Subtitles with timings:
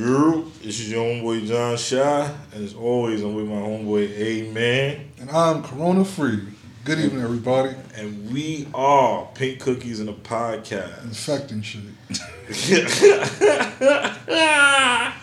[0.00, 5.10] Girl, this is your homeboy John Shy, and as always, I'm with my homeboy A-Man.
[5.20, 6.40] And I'm corona free.
[6.86, 7.74] Good evening, everybody.
[7.94, 11.04] And we are Pink Cookies in a podcast.
[11.04, 11.82] Infecting shit.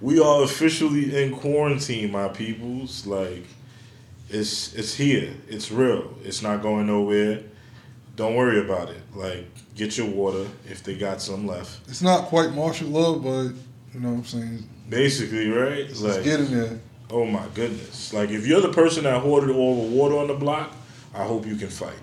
[0.00, 3.06] we are officially in quarantine, my peoples.
[3.06, 3.44] Like,
[4.30, 5.34] it's it's here.
[5.46, 6.14] It's real.
[6.24, 7.40] It's not going nowhere.
[8.16, 9.02] Don't worry about it.
[9.14, 11.86] Like, get your water if they got some left.
[11.86, 13.52] It's not quite martial law, but
[13.94, 14.68] you know what I'm saying?
[14.88, 15.78] Basically, right?
[15.80, 16.80] It's like, getting there.
[17.10, 18.12] Oh my goodness!
[18.12, 20.74] Like, if you're the person that hoarded all the water on the block,
[21.14, 21.98] I hope you can fight.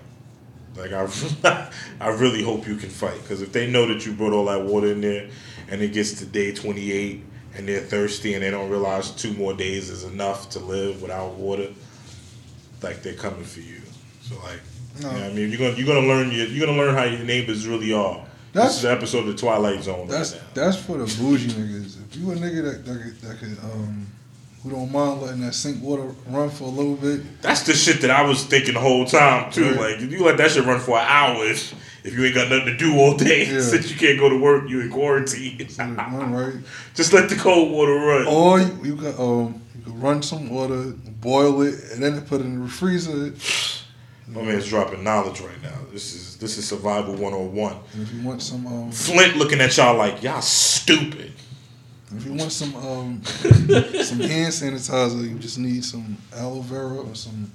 [0.76, 4.32] Like, I, I really hope you can fight because if they know that you brought
[4.32, 5.28] all that water in there,
[5.68, 7.24] and it gets to day 28
[7.56, 11.34] and they're thirsty and they don't realize two more days is enough to live without
[11.34, 11.68] water,
[12.82, 13.80] like they're coming for you.
[14.22, 14.60] So like,
[15.02, 15.08] No.
[15.10, 17.04] you know what I mean, you're gonna you're gonna learn your, you're gonna learn how
[17.04, 18.24] your neighbors really are.
[18.52, 21.48] That's- this is the episode of the Twilight Zone That's right that's for the bougie
[21.48, 21.96] niggas.
[22.10, 24.06] If you a nigga that that could, that could um
[24.62, 28.02] who don't mind letting that sink water run for a little bit, That's the shit
[28.02, 29.70] that I was thinking the whole time too.
[29.70, 29.92] Right.
[29.94, 31.72] Like if you let that shit run for hours,
[32.04, 33.60] if you ain't got nothing to do all day, Yeah.
[33.62, 35.66] since you can't go to work, you in quarantine.
[35.78, 36.54] right.
[36.94, 38.26] Just let the cold water run.
[38.26, 40.92] Or you, you can um you can run some water,
[41.22, 43.32] boil it, and then put it in the freezer.
[44.30, 45.76] My man's dropping knowledge right now.
[45.92, 47.76] This is this is survival one on one.
[47.94, 51.32] And if you want some um Flint looking at y'all like y'all stupid.
[52.16, 57.14] if you want some um some hand sanitizer, you just need some aloe vera or
[57.14, 57.50] some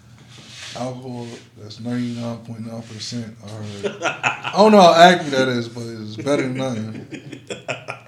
[0.75, 3.35] alcohol that's ninety nine point nine percent.
[3.45, 4.51] I.
[4.55, 7.41] I don't know how accurate that is, but it's better than nothing.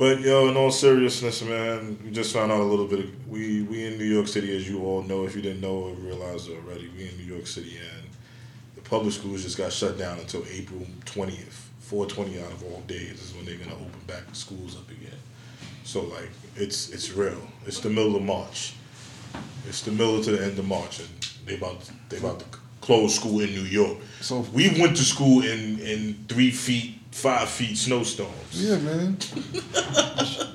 [0.00, 3.00] But yo, in all seriousness, man, we just found out a little bit.
[3.00, 5.26] Of, we we in New York City, as you all know.
[5.26, 8.08] If you didn't know or realize already, we in New York City, and
[8.76, 11.70] the public schools just got shut down until April twentieth.
[11.80, 14.88] Four twenty out of all days is when they're gonna open back the schools up
[14.90, 15.18] again.
[15.84, 17.42] So like, it's it's real.
[17.66, 18.72] It's the middle of March.
[19.68, 21.10] It's the middle to the end of March, and
[21.44, 22.46] they about they about to
[22.80, 23.98] close school in New York.
[24.22, 28.32] So We went to school in in three feet, five feet snowstorms.
[28.52, 29.16] yeah, man,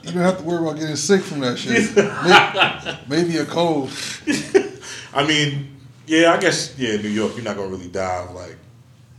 [0.04, 1.96] you don't have to worry about getting sick from that shit.
[3.08, 3.92] Maybe, maybe a cold.
[5.14, 5.76] I mean,
[6.08, 8.58] yeah, I guess yeah, New York, you're not gonna really die of like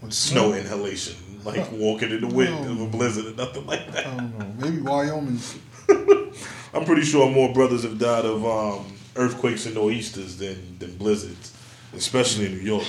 [0.00, 4.06] with snow inhalation, like walking in the wind of a blizzard or nothing like that.
[4.06, 4.52] I don't know.
[4.58, 5.40] Maybe Wyoming.
[6.74, 11.52] I'm pretty sure more brothers have died of um, earthquakes and nor'easters than than blizzards,
[11.94, 12.84] especially in New York.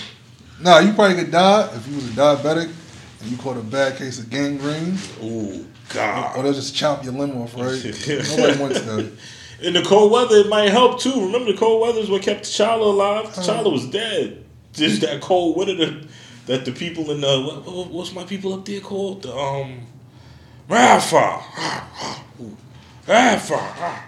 [0.59, 2.71] Nah, you probably could die if you was a diabetic
[3.22, 5.66] and you caught a bad case of gangrene, Ooh,
[6.35, 7.83] or they'll just chop your limb off, right?
[8.38, 9.11] Nobody wants that.
[9.61, 11.25] In the cold weather, it might help too.
[11.25, 13.25] Remember, the cold weather is what kept T'Challa alive.
[13.33, 14.44] T'Challa was dead.
[14.73, 16.07] Just that cold winter that,
[16.45, 19.23] that the people in the what, what- what's my people up there called?
[19.23, 19.79] The um,
[20.69, 21.41] Rafa,
[23.07, 24.03] Rafa,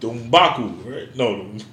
[0.00, 1.16] the Mbaku, right?
[1.16, 1.64] No, the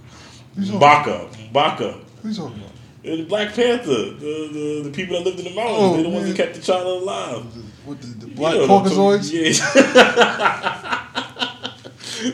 [0.56, 2.04] Who's Mbaka, Mbaka.
[2.24, 2.72] You talking about?
[3.16, 6.10] The Black Panther, the, the the people that lived in the mountains, Oh, they're the
[6.10, 7.44] ones that kept T'Challa alive.
[7.86, 9.32] What the, the black You know Caucasoids?
[9.32, 9.52] Yeah.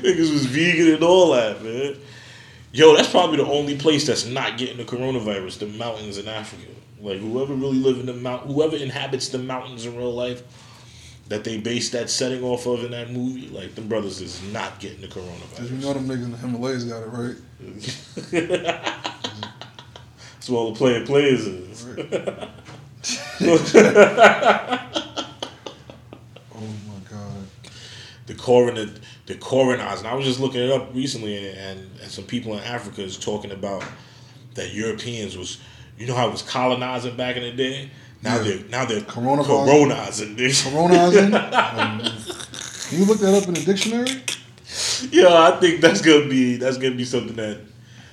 [0.02, 1.96] Niggas was vegan and all that, man.
[2.72, 6.72] Yo, that's probably the only place that's not getting the coronavirus, the mountains in Africa.
[7.00, 10.42] Like whoever really live in the mount whoever inhabits the mountains in real life
[11.28, 14.80] that they base that setting off of in that movie, like them brothers is not
[14.80, 15.82] getting the Cause you coronavirus.
[15.82, 17.36] know them niggas in the Himalayas got it right.
[20.44, 21.86] That's what all the player players is.
[26.54, 27.48] Oh my god.
[28.28, 28.88] the coroner,
[29.26, 30.00] the coroners.
[30.00, 33.02] And I was just looking it up recently, and, and, and some people in Africa
[33.02, 33.86] is talking about
[34.56, 35.60] that Europeans was,
[35.98, 37.90] you know how it was colonizing back in the day.
[38.22, 38.44] Now Yeah.
[38.44, 39.46] they're now they're Coronavirus.
[39.66, 40.64] coronizing this.
[40.64, 41.34] Coronizing?
[41.34, 42.00] Um,
[42.90, 44.10] Can you look that up in the dictionary?
[45.10, 47.60] yeah, I think that's gonna be that's gonna be something that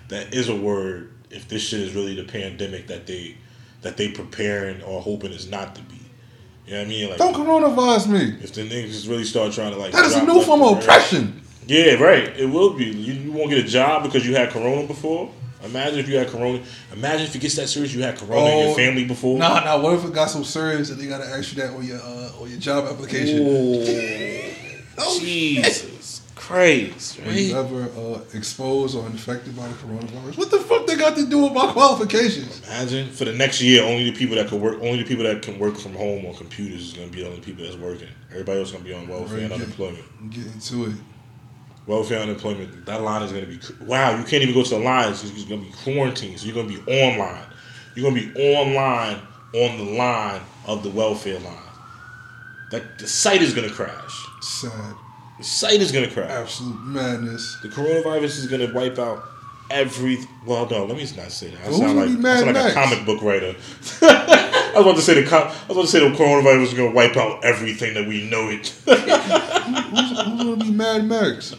[0.09, 1.13] that is a word.
[1.31, 3.37] If this shit is really the pandemic that they
[3.83, 5.97] that they preparing or hoping is not to be.
[6.67, 7.09] You know what I mean?
[7.09, 8.39] Like Don't coronavirus me.
[8.45, 11.41] if the niggas really start trying to like That is a new form of oppression.
[11.67, 12.29] Yeah, right.
[12.39, 12.87] It will be.
[12.87, 15.31] You, you won't get a job because you had corona before.
[15.65, 16.63] Imagine if you had corona.
[16.93, 19.39] Imagine if it gets that serious, you had corona in Oh, your family before.
[19.39, 19.81] Nah, nah.
[19.81, 22.41] What if it got so serious that they gotta ask you that on your uh,
[22.41, 23.47] on your job application?
[25.03, 25.87] Oh, Jesus
[26.51, 30.37] Christ, Were you ever uh, exposed or infected by the coronavirus?
[30.37, 32.61] What the fuck they got to do with my qualifications?
[32.67, 35.43] Imagine for the next year, only the people that can work, only the people that
[35.43, 38.09] can work from home on computers is going to be the only people that's working.
[38.33, 39.61] Everybody else is going to be on welfare and Right.
[39.61, 40.31] unemployment.
[40.31, 40.97] Get into it.
[41.87, 42.85] Welfare and unemployment.
[42.85, 44.19] That line is going to be wow.
[44.19, 45.23] You can't even go to the lines.
[45.23, 46.41] It's going to be quarantined.
[46.41, 47.45] So you're going to be online.
[47.95, 49.21] You're going to be online
[49.55, 51.57] on the line of the welfare line.
[52.73, 54.27] That the site is going to crash.
[54.43, 54.95] Sad.
[55.41, 56.31] The site is gonna crash.
[56.31, 57.57] Absolute madness.
[57.63, 59.25] The coronavirus is gonna wipe out
[59.71, 60.19] every.
[60.45, 61.67] Well, no, let me not say that.
[61.67, 63.57] I sound like, I sound like a comic book writer.
[64.03, 66.75] I was about to say the com- I was about to say the coronavirus is
[66.75, 68.69] gonna wipe out everything that we know it.
[68.85, 71.57] Who's, who's gonna be Mad Max?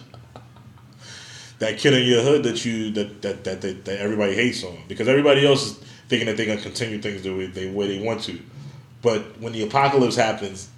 [1.58, 4.78] that kid in your hood that you that that that, that, that everybody hates on
[4.88, 5.78] because everybody else is
[6.08, 8.40] thinking that they're gonna continue things the way they way they want to,
[9.02, 10.70] but when the apocalypse happens,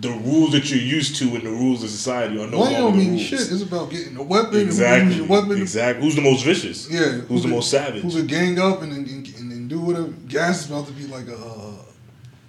[0.00, 2.78] the rules that you're used to and the rules of society are no Well, longer
[2.78, 3.22] don't the mean rules.
[3.22, 3.40] shit.
[3.40, 4.60] It's about getting a weapon.
[4.60, 5.00] Exactly.
[5.00, 5.60] And who use your weapon.
[5.60, 6.04] Exactly.
[6.04, 6.88] Who's the most vicious?
[6.90, 6.98] Yeah.
[7.28, 8.02] Who's the could- most savage?
[8.02, 10.08] Who could gang up and and, and, and do whatever?
[10.28, 11.36] Gas is about to be like a.
[11.36, 11.72] Uh,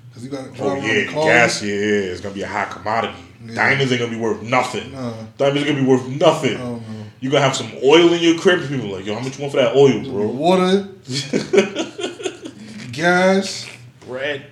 [0.10, 1.24] because you got to drive Oh yeah, the car.
[1.26, 1.62] gas.
[1.64, 3.14] Yeah, yeah, it's gonna be a high commodity.
[3.46, 3.56] Yeah.
[3.56, 4.92] Diamonds ain't gonna be worth nothing.
[4.92, 5.14] Nah.
[5.38, 6.56] Diamonds are gonna be worth nothing.
[6.56, 7.06] I don't know.
[7.22, 8.68] You gonna have some oil in your crib.
[8.68, 10.28] People like, yo, how much you want for that oil, bro?
[10.28, 10.88] Water,
[12.92, 13.68] gas,
[14.08, 14.46] Bread,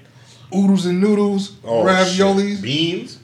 [0.56, 2.62] oodles and noodles, oh, raviolis, shit.
[2.64, 3.20] beans,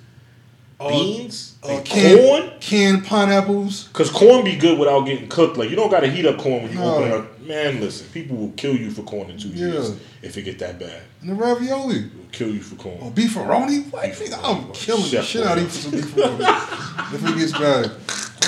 [0.80, 2.52] uh, beans, uh, canned, corn.
[2.60, 3.90] canned pineapples.
[3.94, 5.58] Cause corn be good without getting cooked.
[5.58, 6.96] Like you don't gotta heat up corn when you No.
[6.96, 7.40] open it up.
[7.42, 9.68] Man, listen, people will kill you for corn in two Yeah.
[9.68, 9.92] years
[10.22, 11.02] if it get that bad.
[11.22, 12.00] And the ravioli.
[12.00, 12.98] They'll kill you for corn.
[13.02, 13.84] Or beefaroni?
[13.92, 14.40] Beefaroni.
[14.44, 17.14] I'm killing the shit out of you for some beefaroni.
[17.14, 17.92] if it gets bad,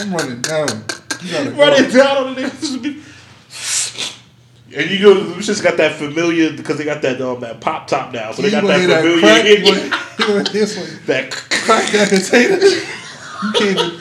[0.01, 0.67] I'm running down.
[1.23, 1.57] You gotta go.
[1.57, 3.01] Run it down on the niggas.
[4.75, 7.87] And you know, them shit's got that familiar because they got that um, that pop
[7.87, 9.19] top now, so they got that familiar.
[9.19, 9.83] crack, gonna-
[10.19, 12.59] you gonna hear some that crack that container.
[13.43, 13.99] You can't even.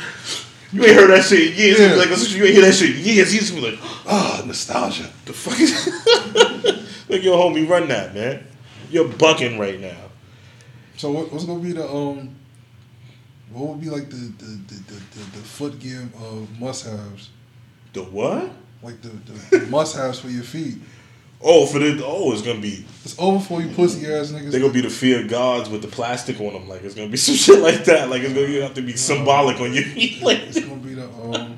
[0.73, 1.79] you ain't heard that shit in years.
[1.81, 1.94] Yeah.
[1.97, 3.35] Like you ain't hear that shit in years.
[3.35, 5.11] You just be like, Ah, nostalgia.
[5.26, 5.87] the fuck is
[7.09, 8.47] like yo, homie, run that man.
[8.91, 9.97] You're bucking right now.
[10.97, 12.35] So what, what's gonna be the um?
[13.53, 17.31] What would be like the the the the, the, the foot gear of must haves?
[17.93, 18.50] The what?
[18.85, 20.77] Like the, the, the must haves for your feet.
[21.47, 24.51] Oh, for the oh, it's gonna be It's over for you pussy ass niggas.
[24.51, 26.69] They're gonna be the fear gods with the plastic on them.
[26.69, 28.11] Like it's gonna be some shit like that.
[28.11, 30.23] Like it's gonna you have to be symbolic on your feet.
[30.23, 31.57] Like It's gonna be the um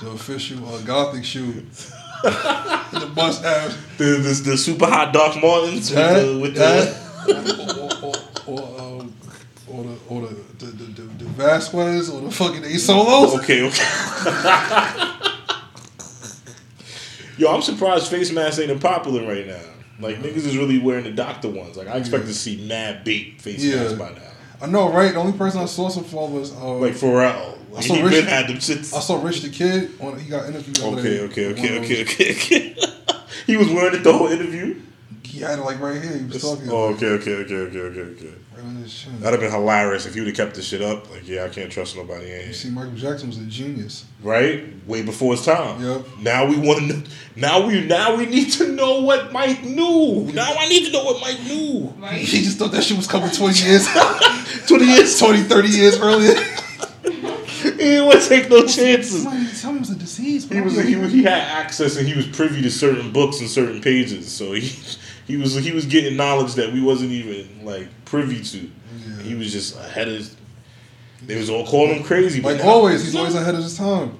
[0.00, 1.52] the official uh, gothic shoe.
[2.22, 3.76] the must haves.
[3.96, 6.96] the, the the super hot Doc Martens with That, the with that,
[8.46, 9.14] or, or, or, um,
[9.68, 11.74] or the or the the, the, the, the Vasques
[12.12, 13.38] or the fucking Asolos.
[13.38, 15.06] okay okay.
[17.40, 19.60] Yo, I'm surprised face masks ain't popular right now.
[19.98, 21.74] Like niggas is really wearing the doctor ones.
[21.74, 23.76] Like I expect to see mad BAPE face Yeah.
[23.76, 24.20] masks by now.
[24.60, 25.14] I know, right?
[25.14, 27.56] The only person I saw so far was uh, Like Pharrell.
[27.74, 28.94] I saw he Rich- had them shits.
[28.94, 30.18] I saw Rich the Kid on.
[30.18, 30.80] He got interviewed.
[30.80, 32.76] Okay, okay, okay, okay, okay, okay.
[33.46, 34.78] he was wearing it the whole interview.
[35.30, 36.18] He had it like right here.
[36.18, 36.68] He was talking.
[36.70, 38.34] Oh, okay, okay, okay, okay, okay, okay.
[38.56, 39.20] Right on his chin.
[39.20, 41.08] That'd have been hilarious if you would have kept this shit up.
[41.10, 44.04] Like, yeah, I can't trust nobody in You see, Michael Jackson was a genius.
[44.24, 44.64] Right?
[44.88, 45.80] Way before his time.
[45.82, 46.04] Yep.
[46.20, 47.02] Now we want to know.
[47.36, 50.28] Now we now we need to know what Mike knew.
[50.34, 51.94] Now I need to know what Mike knew.
[51.98, 52.20] Right?
[52.20, 53.86] He just thought that shit was coming 20 years,
[54.66, 55.18] 20 years.
[55.18, 56.34] 20, 30 years earlier.
[57.60, 59.22] He didn't want to take no chances.
[59.22, 60.48] Somebody tell me it was a disease.
[60.48, 63.48] He was he, was- he had access and he was privy to certain books and
[63.50, 64.30] certain pages.
[64.32, 64.70] So he
[65.30, 68.58] he was he was getting knowledge that we wasn't even like privy to.
[68.58, 69.22] Yeah.
[69.22, 70.14] He was just ahead of.
[70.14, 70.36] his-
[71.26, 72.40] They was all calling him crazy.
[72.40, 74.16] but Like now- always, he's always ahead of his time.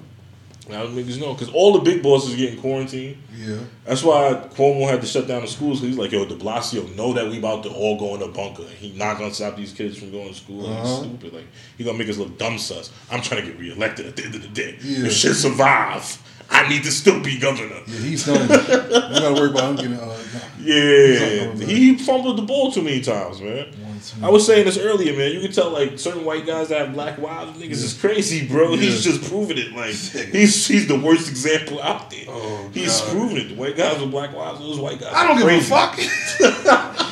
[0.69, 3.17] Now niggas know because all the big bosses getting quarantined.
[3.35, 3.57] Yeah.
[3.83, 5.81] That's why Cuomo had to shut down the schools.
[5.81, 8.63] He's like, yo, De Blasio know that we about to all go in a bunker.
[8.79, 10.61] He not gonna stop these kids from going to school.
[10.61, 10.99] He's Uh-huh.
[11.03, 11.33] stupid.
[11.33, 11.47] Like
[11.77, 12.91] he gonna make us look dumb sus.
[13.11, 14.77] I'm trying to get reelected at the end of the day.
[14.83, 15.07] Yeah.
[15.07, 16.21] If shit survive,
[16.53, 17.81] I need to still be governor.
[17.87, 18.41] Yeah, he's done.
[18.41, 19.93] you gotta worry about him getting.
[19.99, 20.17] Uh,
[20.59, 23.73] Yeah, he fumbled the ball too many times, man.
[24.21, 25.31] I was saying this earlier, man.
[25.31, 28.75] You can tell like certain white guys that have black wives, niggas is crazy, bro.
[28.75, 29.71] He's just proving it.
[29.73, 32.25] Like he's he's the worst example out there.
[32.27, 33.11] Oh, he's God.
[33.11, 33.49] proving it.
[33.49, 35.13] The white guys with black wives, those white guys.
[35.15, 35.97] I don't give a fuck.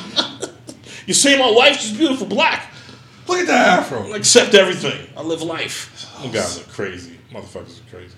[1.06, 2.70] You say my wife, she's beautiful black.
[3.26, 4.12] Look at that afro.
[4.12, 5.08] Accept everything.
[5.16, 6.08] I live life.
[6.22, 7.18] You guys are crazy.
[7.32, 8.14] Motherfuckers are crazy.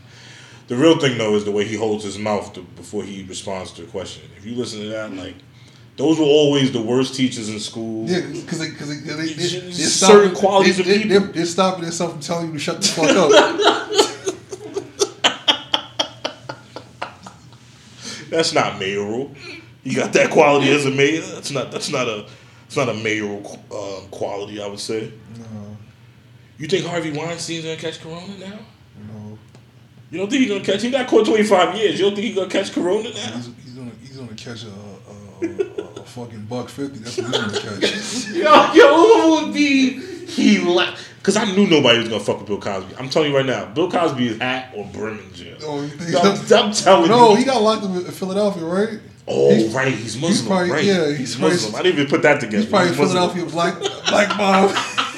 [0.73, 3.73] The real thing though is the way he holds his mouth to, before he responds
[3.73, 4.23] to a question.
[4.39, 5.35] If you listen to that, like
[5.99, 8.09] those were always the worst teachers in school.
[8.09, 11.21] Yeah, because they, cause they, they, they, they're certain stopping, qualities they, of they, people.
[11.21, 13.31] They're, they're stopping themselves from telling you to shut the fuck up.
[18.31, 19.31] That's not mayoral.
[19.83, 21.21] You got that quality as a mayor.
[21.21, 21.71] That's not.
[21.71, 22.27] That's not a.
[22.65, 24.63] It's not a mayoral um, quality.
[24.63, 25.13] I would say.
[25.37, 25.77] no,
[26.57, 28.59] You think Harvey Weinstein's gonna catch Corona now?
[30.13, 30.17] No.
[30.17, 30.83] You don't think he's gonna catch?
[30.83, 31.99] He got caught twenty five years.
[31.99, 33.15] You don't think he's gonna catch Corona now?
[33.15, 36.99] He's, he's gonna he's gonna catch a a, a, a, a fucking buck fifty.
[36.99, 38.29] That's what he's gonna catch.
[38.35, 40.95] Yo, yo, who would be he like?
[41.23, 42.97] Cause I knew nobody was gonna fuck with Bill Cosby.
[42.99, 45.57] I'm telling you right now, Bill Cosby is at or brim jail.
[45.63, 47.37] Oh, you think I'm, I'm telling no, you.
[47.37, 48.99] he got locked up in Philadelphia, right?
[49.29, 50.49] oh, he's- right, he's Muslim.
[50.49, 51.75] probably- right, yeah, he's, he's probably- Muslim.
[51.77, 52.59] I didn't even put that together.
[52.59, 53.09] He's probably Muslim.
[53.09, 53.79] Philadelphia black
[54.09, 54.77] black mob.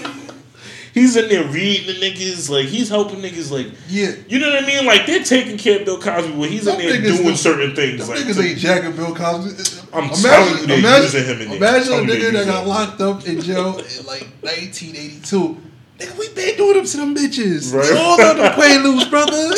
[0.95, 4.13] he's in there reading the niggas, like he's helping niggas, like Yeah.
[4.29, 4.87] you know what I mean?
[4.87, 8.09] Like they're taking care of Bill Cosby when he's Them in there doing certain things.
[8.09, 9.81] Like niggas ain't jacking Bill Cosby.
[9.93, 11.57] I'm telling you, they using him in there.
[11.59, 12.69] Imagine a I'm telling you, they nigga that got him.
[12.69, 15.61] locked up in jail in like 1982.
[15.99, 17.73] Nigga, we been doing them to them bitches.
[17.73, 17.85] Right.
[17.85, 19.55] It's all about the Quaaludes, brother.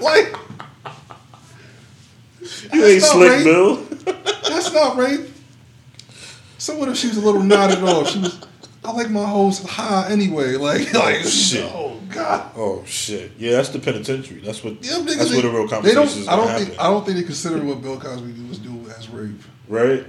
[0.00, 0.34] like,
[2.72, 3.44] you ain't slick, right.
[3.44, 3.76] Bill.
[4.48, 5.20] that's not right.
[6.58, 8.08] So what if she was a little nodded off?
[8.08, 8.40] She was,
[8.84, 10.56] I like my hoes high anyway.
[10.64, 11.70] Like, like shit.
[11.74, 12.50] Oh, God.
[12.56, 13.32] Oh shit!
[13.38, 14.40] Yeah, that's the penitentiary.
[14.40, 14.84] That's what.
[14.84, 16.28] Yeah, them niggas that's where the real ain't- they don't.
[16.28, 16.66] I don't happen.
[16.66, 16.80] think.
[16.80, 19.42] I don't think they consider what Bill Cosby was doing as rape.
[19.68, 20.04] right?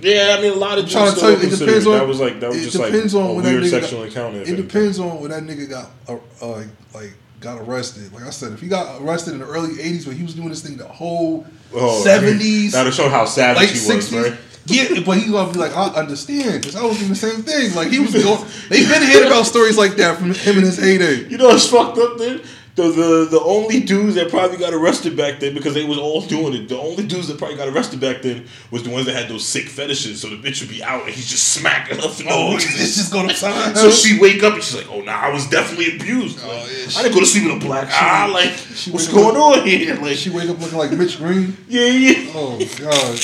[0.00, 1.92] Yeah, I mean a lot of I'm trying to still tell you, it depends on.
[1.94, 3.98] that was like that was just like depends a on when that weird nigga sexual
[4.00, 4.40] got, encounter.
[4.42, 8.12] It depends on when that nigga got uh, uh, like got arrested.
[8.12, 10.50] Like I said, if he got arrested in the early '80s, when he was doing
[10.50, 14.10] this thing the whole Oh, I mean, '70s, That'll show how savage late he was,
[14.10, 14.36] '60s.
[14.70, 14.90] Right?
[14.90, 17.74] Yeah, but he's gonna be like, I understand because I was doing the same thing.
[17.74, 18.44] Like he was going.
[18.68, 21.28] They've been hearing about stories like that from him and his heyday.
[21.28, 22.44] You know what's fucked up, dude?
[22.74, 26.20] The, the the only dudes that probably got arrested back then because they was all
[26.20, 26.68] doing it.
[26.68, 29.44] The only dudes that probably got arrested back then was the ones that had those
[29.44, 30.20] sick fetishes.
[30.20, 32.70] So the bitch would be out and he's just smacking her for no Oh, reason.
[32.80, 33.76] it's just going upside.
[33.76, 36.38] So she wake up and she's like, "Oh, nah, I was definitely abused.
[36.40, 38.28] Oh, like, Oh, yeah, I didn't go to sleep with a black eye.
[38.28, 38.50] Like,
[38.92, 39.96] what's going up- on here?
[39.96, 41.56] Like, She wake up looking like Mitch Green.
[41.68, 43.18] yeah, yeah, Oh God,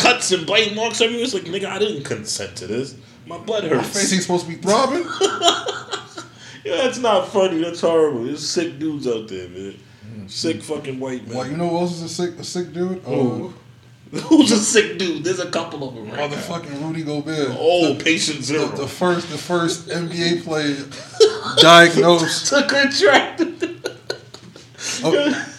[0.00, 1.24] cuts and bite marks everywhere.
[1.24, 2.96] It's like, nigga, I didn't consent to this.
[3.26, 3.88] My butt my hurts.
[3.88, 5.06] face ain't supposed to be throbbing.
[6.62, 7.62] Yeah, that's not funny.
[7.62, 8.24] That's horrible.
[8.24, 9.78] There's sick dudes out there, man.
[10.28, 11.36] Sick fucking white man.
[11.36, 13.02] Like you know who else is a sick a sick dude?
[13.06, 13.48] Uh,
[14.12, 15.24] Who's a sick dude?
[15.24, 17.56] There's a couple of them right motherfucking Rudy Gobert.
[17.58, 18.66] Oh, the, patient zero.
[18.66, 20.76] the, the first the first NBA player
[21.62, 22.46] diagnosed.
[22.48, 23.40] Took a track.
[25.02, 25.49] Oh,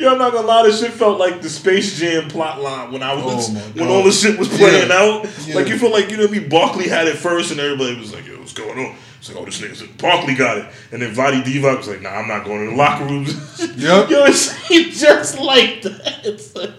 [0.00, 3.02] Yo, I'm not gonna lie, this shit felt like the Space Jam plot line when
[3.02, 4.96] I was Oh when all the shit was playing Yeah.
[4.96, 5.26] out.
[5.46, 5.56] Yeah.
[5.56, 6.48] Like you feel like you know what I mean.
[6.48, 9.44] Barkley had it first, and everybody was like, "Yo, what's going on?" It's like, "Oh,
[9.44, 12.64] this nigga's Barkley got it," and then Vlade Divac was like, "Nah, I'm not going
[12.64, 13.34] to the locker rooms."
[13.76, 13.76] Yep.
[14.10, 16.20] Yo, it's just like that.
[16.24, 16.70] It's like-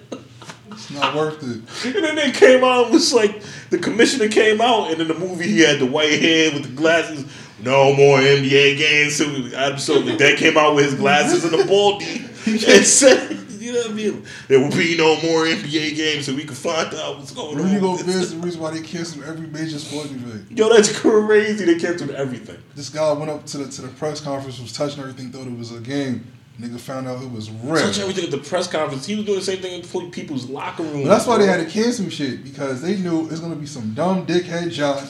[0.71, 1.95] it's not worth it.
[1.95, 5.13] And then they came out and was like the commissioner came out and in the
[5.13, 7.25] movie he had the white hair with the glasses.
[7.61, 9.15] No more NBA games.
[9.17, 9.77] So we- Adam
[10.17, 13.93] that came out with his glasses and the baldy and said, you know what I
[13.93, 14.25] mean?
[14.47, 17.75] There will be no more NBA games so we can find out what's going Rudy
[17.75, 17.81] on.
[17.81, 20.57] Gobert is the reason why they canceled every major sporting event.
[20.57, 21.65] Yo, that's crazy.
[21.65, 22.57] They canceled everything.
[22.75, 25.57] This guy went up to the to the press conference, was touching everything, thought it
[25.57, 26.25] was a game.
[26.59, 27.81] Nigga found out it was real.
[27.81, 29.05] Touch everything at the press conference.
[29.05, 31.07] He was doing the same thing in people's locker rooms.
[31.07, 33.93] But that's why they had to cancel shit because they knew it's gonna be some
[33.93, 35.07] dumb dickhead Josh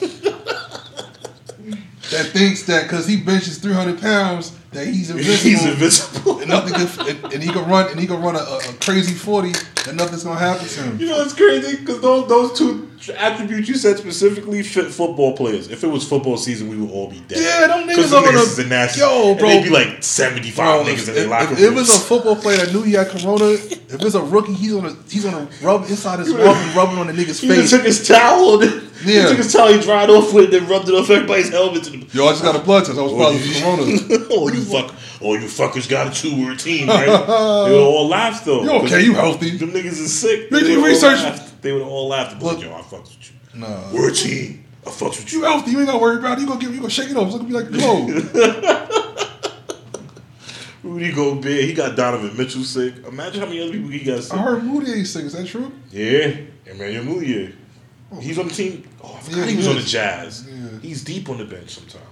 [2.10, 5.36] that thinks that because he benches three hundred pounds that he's invincible.
[5.50, 6.40] He's invisible.
[6.40, 8.72] and nothing can, and, and he can run and he can run a, a, a
[8.80, 9.52] crazy forty
[9.88, 10.98] and nothing's gonna happen to him.
[11.00, 15.68] You know it's crazy because those those two attributes you said specifically fit football players.
[15.70, 17.38] If it was football season, we would all be dead.
[17.40, 19.00] Yeah, them niggas them are gonna- niggas a nasty.
[19.00, 19.48] Yo, and bro.
[19.48, 21.54] they'd be like seventy five niggas if, in their locker room.
[21.54, 24.52] if it was a football player that knew he had corona, if it's a rookie,
[24.52, 27.70] he's gonna he's gonna rub inside his mouth and rubbing on the nigga's face.
[27.70, 28.62] he took his towel.
[28.62, 29.22] And Yeah.
[29.22, 29.72] He took his towel.
[29.72, 30.50] He dried off with it.
[30.52, 31.88] Then rubbed it off everybody's helmets.
[31.88, 32.96] And Yo, I just got a blood test.
[32.96, 34.28] I was oh, positive for corona.
[34.30, 34.94] oh, you fuck!
[35.20, 36.40] Oh, you fuckers got it too.
[36.40, 37.08] We're a team, right?
[37.08, 38.62] would all laugh though.
[38.62, 39.02] You okay?
[39.02, 39.56] You healthy?
[39.56, 40.50] Them niggas is sick.
[40.50, 41.22] You They all research.
[41.22, 41.60] laugh.
[41.60, 42.30] They would all laugh.
[42.32, 42.64] They'd be like, Look.
[42.64, 43.60] Yo, I fucks with you.
[43.60, 43.92] Nah.
[43.92, 44.64] We're a team.
[44.86, 45.44] I fucks with You you.
[45.44, 45.70] healthy?
[45.72, 46.42] You ain't gotta worry about it.
[46.42, 47.28] You gonna give you gonna shake it off.
[47.28, 48.88] It's gonna be like clothes.
[50.82, 52.94] Rudy Gobert, he got Donovan Mitchell sick.
[53.06, 54.34] Imagine how many other people he got sick.
[54.36, 55.24] I heard Moody sick.
[55.24, 55.70] Is that true?
[55.92, 56.36] Yeah,
[56.66, 57.54] Emmanuel Mudiay.
[58.10, 58.18] Oh.
[58.18, 58.88] He's on the team.
[59.02, 59.82] Oh, I forgot Yeah, he was on the.
[59.82, 60.44] Jazz.
[60.48, 60.78] Yeah.
[60.82, 62.04] He's deep on the bench sometimes.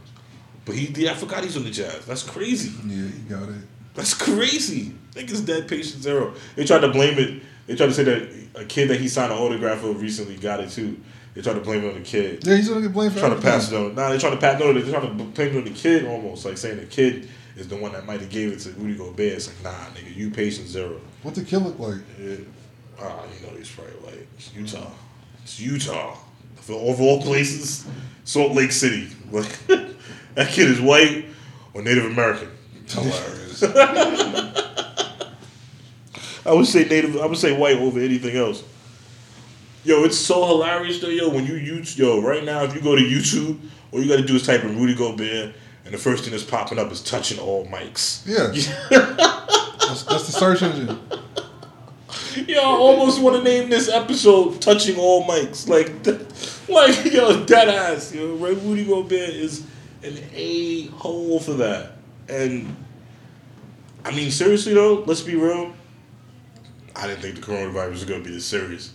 [0.64, 2.07] But he, I forgot he's on the Jazz.
[2.07, 2.71] That's crazy.
[2.87, 3.55] Yeah, he got it.
[3.95, 4.95] That's crazy.
[5.11, 6.35] I think it's dead patient zero.
[6.57, 7.43] They tried to blame it.
[7.67, 10.61] They tried to say that a kid that he signed an autograph of recently got
[10.61, 11.01] it too.
[11.35, 12.45] They tried to blame it on the kid.
[12.45, 13.95] Yeah, he's gonna get blamed for Trying to pass it on.
[13.95, 14.59] Nah, they trying to pass.
[14.59, 17.69] No, they're trying to blame it on the kid almost, like saying the kid is
[17.69, 19.21] the one that might have gave it to Rudy Gobert.
[19.35, 21.01] It's like, nah, nigga, you patient zero.
[21.23, 22.01] What the kid look like?
[22.19, 22.37] Yeah.
[23.01, 24.27] Ah, you know he's probably white.
[24.37, 24.91] It's Utah.
[25.43, 26.17] It's Utah.
[26.57, 27.87] For of all places,
[28.25, 29.09] Salt Lake City.
[29.31, 29.67] Like
[30.35, 31.27] that kid is white
[31.75, 32.49] or Native American.
[32.89, 33.40] Hilarious.
[36.47, 37.17] I would say Native.
[37.19, 38.64] I would say white over anything else.
[39.85, 41.29] Yo, it's so hilarious though, yo.
[41.31, 43.59] When you use yo right now, if you go to YouTube,
[43.93, 46.45] all you got to do is type in Rudy Gobert, and the first thing that's
[46.45, 48.26] popping up is touching all mics.
[48.26, 48.49] Yeah.
[49.79, 50.99] that's, that's the search engine.
[52.47, 55.88] Yo, I almost want to name this episode "Touching All Mics." Like,
[56.69, 58.14] like yo, dead ass.
[58.14, 59.67] Yo, Red Rudy Gobert is
[60.02, 61.93] an a hole for that.
[62.29, 62.75] And
[64.04, 65.73] I mean, seriously though, let's be real.
[66.97, 68.92] I didn't think the coronavirus was gonna be this serious.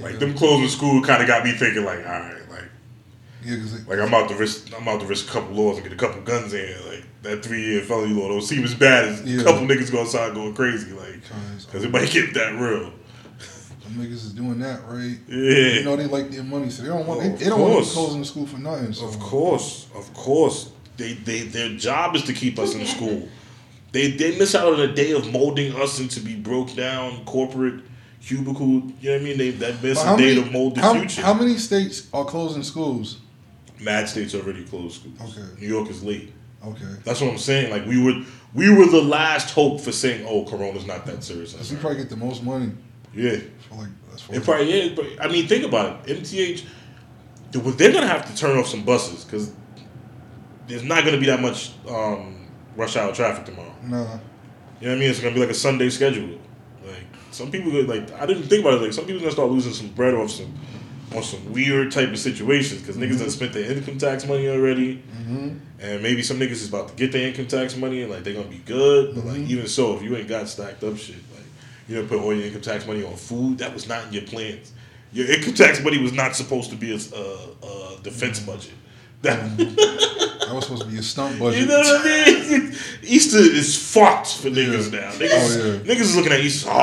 [0.00, 2.64] Like them closing school kind of got me thinking, like, all right, like
[3.44, 3.56] Yeah,
[3.86, 5.96] Like I'm out to risk, I'm out to risk a couple laws and get a
[5.96, 6.74] couple guns in.
[6.88, 9.42] Like that three year felony law don't seem as bad as Yeah.
[9.42, 10.92] a couple niggas go outside going crazy.
[10.92, 11.20] Like
[11.66, 12.92] because it might get that real.
[13.82, 15.18] Some niggas is doing that, right?
[15.28, 15.68] Yeah.
[15.78, 17.20] You know they like their money, so they don't want.
[17.20, 18.94] Oh, they, they don't want to closing the school for nothing.
[18.94, 19.06] So.
[19.06, 20.70] Of course, of course.
[20.96, 23.28] They, they their job is to keep us in school.
[23.94, 27.84] They they miss out on a day of molding us into be broke down corporate
[28.20, 28.66] cubicle.
[29.00, 29.38] You know what I mean?
[29.38, 31.22] They that miss a day to mold the how, future.
[31.22, 33.20] how many states are closing schools?
[33.80, 35.38] Mad states already closed schools.
[35.38, 35.46] Okay.
[35.60, 36.32] New York is late.
[36.66, 37.70] Okay, That's what I'm saying.
[37.70, 38.22] Like we were
[38.52, 41.52] we were the last hope for saying, oh, Corona's not that serious.
[41.52, 42.72] because we probably get the most money
[43.14, 43.36] Yeah.
[43.68, 43.88] for like.
[44.30, 46.18] It probably is, but I mean, think about it.
[46.22, 46.64] MTA,
[47.52, 49.52] they- they're gonna have to turn off some buses because
[50.66, 52.43] there's not gonna be that much um,
[52.76, 53.74] rush hour traffic tomorrow.
[53.82, 53.98] No.
[54.80, 55.10] You know what I mean?
[55.10, 56.38] It's gonna be like a Sunday schedule.
[56.84, 58.82] Like some people, like I didn't think about it.
[58.82, 60.52] Like some people gonna start losing some bread off some
[61.14, 64.96] on some weird type of situations because niggas done spent their income tax money already,
[64.96, 65.50] hmm
[65.80, 68.34] and maybe some niggas is about to get their income tax money and like they're
[68.34, 69.14] gonna be good.
[69.14, 69.48] But like Mhm.
[69.50, 71.44] even so, if you ain't got stacked up shit, like
[71.88, 74.22] you didn't put all your income tax money on food, that was not in your
[74.22, 74.72] plans.
[75.12, 77.66] Your income tax money was not supposed to be a, a,
[77.96, 78.72] a defense budget.
[79.22, 79.38] That,
[80.54, 81.60] that was supposed to be a stunt budget.
[81.60, 82.74] you know what I mean?
[83.02, 85.00] Easter is fucked for niggas Yeah.
[85.00, 85.10] now.
[85.12, 85.94] Niggas, Oh, yeah.
[85.94, 86.68] niggas is looking at Easter.
[86.70, 86.74] Oh,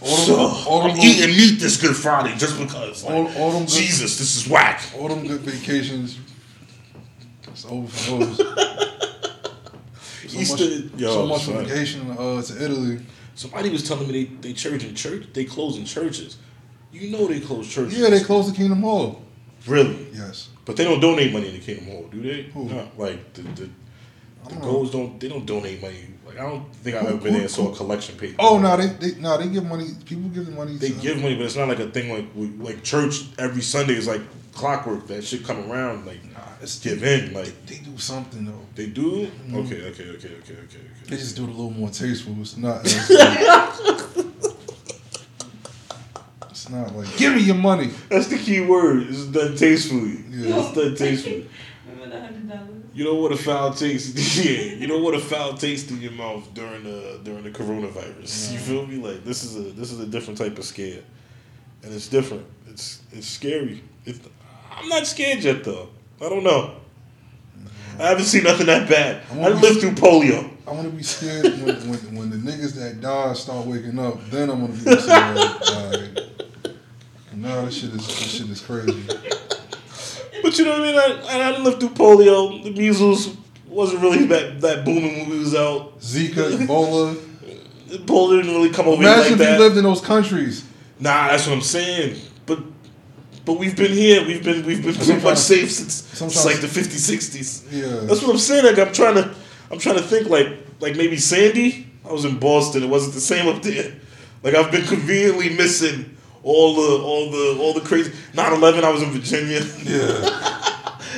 [0.00, 3.04] all so, them, all them I'm little- eating meat this Good Friday just because.
[3.04, 4.80] Like, All, all them good, Jesus, this is whack.
[4.98, 6.18] all them good vacations.
[7.48, 8.40] It's over for those.
[10.28, 12.98] So Easter, much, yo, so much for vacation uh, to Italy.
[13.34, 15.24] Somebody was telling me they they church in church.
[15.32, 16.36] They closing churches.
[16.92, 17.98] You know they close churches.
[17.98, 19.22] Yeah, they closed the Kingdom Hall.
[19.66, 20.08] Really.
[20.12, 20.48] Yes.
[20.64, 22.42] But they don't donate money in the Kingdom Hall, do they?
[22.42, 22.64] Who?
[22.66, 23.70] No, like the the, the
[24.48, 24.64] don't know.
[24.64, 26.04] goals don't they don't donate money.
[26.26, 28.34] Like I don't think I've ever been there and saw a collection page.
[28.38, 29.88] Oh no, they they no they give money.
[30.04, 30.76] People give money.
[30.76, 33.62] They to, give money, but it's not like a thing like we, like church every
[33.62, 34.20] Sunday is like
[34.52, 35.06] clockwork.
[35.06, 37.32] That should come around like Nah, it's give in.
[37.32, 38.66] They, Like they do something though.
[38.74, 39.26] they do.
[39.26, 39.56] Mm-hmm.
[39.56, 40.80] Okay, okay, okay, okay, okay, okay.
[41.06, 42.34] They just do it a little more tasteful.
[42.40, 42.84] It's not.
[46.68, 47.90] It's, it's not like give me your money.
[48.08, 49.06] That's the key word.
[49.08, 50.24] It's done tastefully.
[50.30, 50.58] Yeah.
[50.58, 51.48] It's done tastefully.
[51.88, 52.84] Remember the hundred dollars?
[52.94, 54.16] You don't want a foul taste.
[54.44, 58.52] yeah, you know what a foul taste in your mouth during the during the coronavirus.
[58.52, 58.96] You feel me?
[58.96, 61.00] Like this is a this is a different type of scare,
[61.82, 62.44] and it's different.
[62.68, 63.82] It's it's scary.
[64.04, 64.16] It,
[64.70, 65.88] I'm not scared yet though.
[66.20, 66.76] I don't know.
[67.98, 69.22] I haven't seen nothing that bad.
[69.30, 70.48] I'm I gonna lived through polio.
[70.66, 74.22] I want to be scared when, when when the niggas that die start waking up.
[74.30, 75.38] Then I'm gonna be scared.
[76.18, 76.47] Like,
[77.42, 79.02] nah, this shit is this shit is crazy.
[80.42, 81.24] But you know what I mean?
[81.28, 82.62] I, I didn't through polio.
[82.62, 86.00] The measles wasn't really that, that booming when we was out.
[86.00, 87.14] Zika, Ebola.
[88.06, 89.58] Polio didn't really come over here Imagine like if that.
[89.58, 90.64] you lived in those countries.
[91.00, 92.20] Nah, that's what I'm saying.
[92.46, 92.60] But
[93.44, 94.26] but we've been here.
[94.26, 97.72] We've been we've been pretty much safe since, since like the 50s, 60s.
[97.72, 98.06] Yeah.
[98.06, 98.64] That's what I'm saying.
[98.64, 99.34] Like I'm trying to
[99.70, 101.86] I'm trying to think like like maybe Sandy.
[102.04, 102.82] I was in Boston.
[102.82, 103.94] It wasn't the same up there.
[104.42, 106.16] Like I've been conveniently missing
[106.48, 108.82] all the all the all the crazy 9/11.
[108.82, 109.60] I was in Virginia.
[109.84, 110.54] Yeah.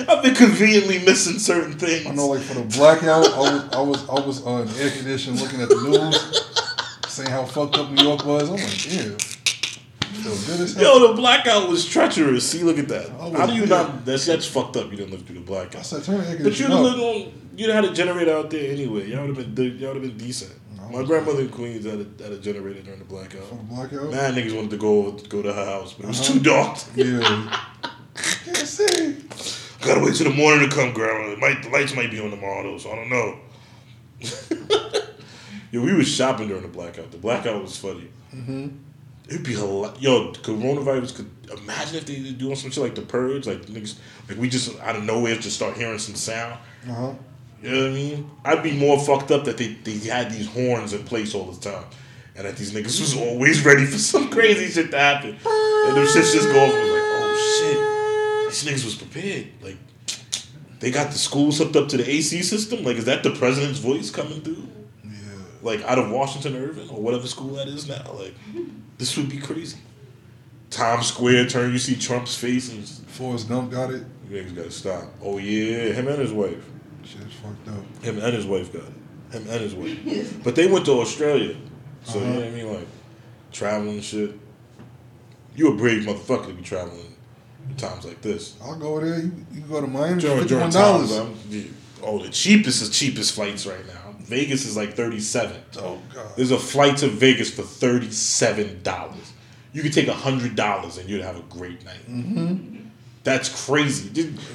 [0.09, 2.07] I've been conveniently missing certain things.
[2.07, 4.91] I know, like for the blackout, I was I was I was uh, in air
[4.91, 8.49] conditioning, looking at the news, saying how fucked up New York was.
[8.49, 9.17] I'm like, yeah,
[10.23, 11.01] feel good as hell.
[11.01, 12.49] Yo, the blackout was treacherous.
[12.49, 13.11] See, look at that.
[13.19, 13.67] Oh, How do you yeah.
[13.69, 14.05] not?
[14.05, 14.91] That's that's fucked up.
[14.91, 15.77] You didn't live through the blackout.
[15.77, 17.33] I said, turn the air But you'd have lived on.
[17.57, 19.07] You'd have had a generator out there anyway.
[19.09, 19.79] Y'all would have been.
[19.79, 20.53] Y'all would have been decent.
[20.91, 23.45] My grandmother in Queens had a, had a generator during the blackout.
[23.45, 24.11] For the blackout.
[24.11, 26.33] Mad niggas wanted to go go to her house, but it was Uh-huh.
[26.35, 26.79] too dark.
[26.97, 27.61] Yeah.
[28.45, 29.17] Can't see.
[29.83, 31.31] Gotta wait till the morning to come, grandma.
[31.33, 33.39] It might the lights might be on tomorrow though, so I don't know.
[35.73, 37.11] Yo, we was shopping during the blackout.
[37.13, 38.09] The blackout was funny.
[38.35, 38.69] Mm-hmm.
[39.29, 40.03] It'd be a lot.
[40.03, 41.31] Yo, coronavirus could
[41.63, 43.97] imagine if they doing some shit like the purge, like niggas,
[44.29, 46.59] like we just out of nowhere just start hearing some sound.
[46.89, 47.13] Uh huh.
[47.63, 48.31] You know what I mean?
[48.45, 51.61] I'd be more fucked up that they, they had these horns in place all the
[51.61, 51.85] time.
[52.37, 55.31] And that these niggas was always ready for some crazy shit to happen.
[55.31, 56.73] And them shits just go off.
[56.73, 58.51] I was like, oh shit.
[58.51, 59.49] These niggas was prepared.
[59.61, 59.77] Like,
[60.79, 62.83] they got the schools hooked up to the AC system.
[62.83, 64.67] Like, is that the president's voice coming through?
[65.05, 65.11] Yeah.
[65.61, 68.11] Like, out of Washington Irving or whatever school that is now?
[68.15, 68.35] Like,
[68.97, 69.79] this would be crazy.
[70.71, 74.05] Times Square turn, you see Trump's face and just, Forrest Gump got it.
[74.31, 75.05] you niggas gotta stop.
[75.21, 76.65] Oh yeah, him and his wife.
[77.11, 78.03] Shit is fucked up.
[78.05, 78.93] Him and his wife got it.
[79.35, 80.43] Him and his wife.
[80.45, 81.57] But they went to Australia.
[82.05, 82.73] So you know what I mean?
[82.73, 82.87] Like
[83.53, 84.39] traveling and shit.
[85.57, 87.17] You a brave motherfucker to be traveling
[87.69, 88.57] in times like this.
[88.63, 89.19] I'll go there.
[89.21, 90.21] You, you go to Miami.
[90.21, 91.67] During, Fifty during one times, dollars.
[92.03, 94.15] oh, the cheapest is cheapest flights right now.
[94.21, 95.61] Vegas is like thirty seven.
[95.79, 96.37] Oh god.
[96.37, 99.33] There's a flight to Vegas for thirty seven dollars.
[99.73, 102.09] You could take hundred dollars and you'd have a great night.
[102.09, 102.80] Mm-hmm.
[103.23, 104.09] That's crazy.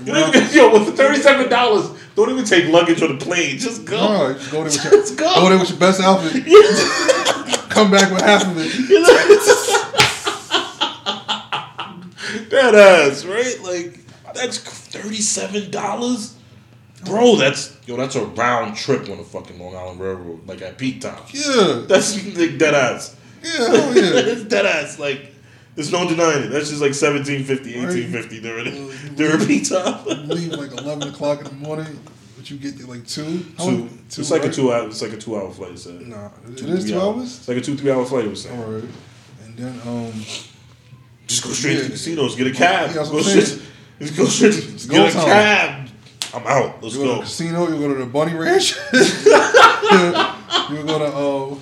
[0.05, 3.57] Don't even, yo, with thirty seven dollars, don't even take luggage on the plane.
[3.59, 3.97] Just go.
[3.97, 5.33] No, just go there with your, Just go.
[5.35, 6.43] go there with your best outfit.
[7.69, 8.71] Come back with half of it.
[12.49, 13.59] that ass, right?
[13.63, 13.99] Like
[14.33, 16.35] that's thirty seven dollars,
[17.05, 17.35] bro.
[17.35, 21.01] That's yo, that's a round trip on the fucking Long Island Railroad, like at peak
[21.01, 21.21] time.
[21.29, 23.15] Yeah, That's like dead ass.
[23.43, 24.31] yeah, hell yeah.
[24.31, 24.99] It's dead ass.
[24.99, 25.31] Like
[25.75, 26.47] there's no denying it.
[26.47, 30.05] That's just like 1750, 1850 during during peak time.
[30.07, 31.99] You leave like eleven o'clock in the morning,
[32.37, 33.45] but you get there like two.
[33.57, 34.87] How Two, long- it's like a two hour.
[34.87, 35.71] It's like a two hour flight.
[35.73, 36.01] It said.
[36.07, 37.37] Nah, Two, is three two hours.
[37.39, 38.25] It's like a two three hour flight.
[38.25, 38.59] It was saying.
[38.59, 38.83] All right,
[39.45, 40.11] and then um,
[41.27, 42.35] Just go straight to the casinos.
[42.35, 42.87] Get a cab.
[42.87, 43.61] Yeah, that's go what I'm straight.
[43.99, 44.53] Just go straight.
[44.53, 45.89] To, go get a cab.
[46.33, 46.83] I'm out.
[46.83, 48.75] Let's you go to the casino, you go to the bunny ranch.
[48.91, 51.55] you go to uh,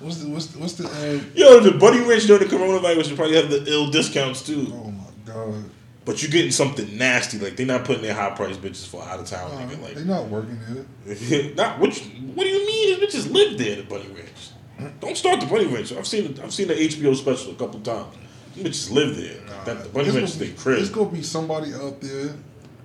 [0.00, 3.16] what's the what's the, what's the uh, Yo, the Bunny Ranch during the coronavirus would
[3.16, 4.66] probably have the ill discounts too.
[4.72, 5.64] oh my god,
[6.04, 7.38] But you're getting something nasty.
[7.38, 9.94] Like they're not putting their high price bitches for out of town Nah, nigga.
[9.94, 10.58] they're not working
[11.04, 11.54] there.
[11.54, 11.96] not what?
[11.96, 13.00] You, what do you mean?
[13.00, 13.76] These bitches live there.
[13.76, 14.94] The Bunny Ranch.
[15.00, 15.92] Don't start the Bunny Ranch.
[15.92, 18.14] I've seen I've seen the HBO special a couple times.
[18.54, 19.40] These bitches live there.
[19.64, 20.76] That, the Bunny There's Ranch is gonna be- crib.
[20.76, 22.34] There's gonna be somebody out there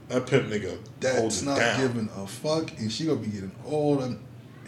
[0.09, 4.01] That pimp nigga that's not giving a fuck, and she gonna be getting all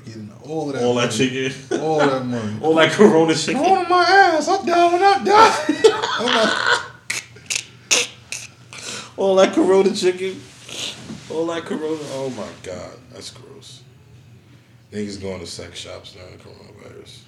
[0.06, 2.58] getting all of that, all that chicken, all that money.
[2.62, 3.62] all that Corona chicken.
[3.62, 6.82] On my ass, I'm down when I die.
[9.18, 10.42] All that Corona chicken.
[11.32, 12.00] All that Corona.
[12.12, 13.82] Oh my god, that's gross.
[14.92, 17.20] Niggas going to sex shops the coronavirus.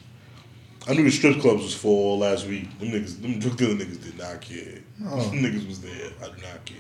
[0.88, 2.78] I knew the strip clubs was full all last week.
[2.80, 4.80] Them niggas, them drug dealer niggas did not care.
[5.06, 5.30] Oh.
[5.30, 6.12] Them niggas was there.
[6.22, 6.78] I do not care.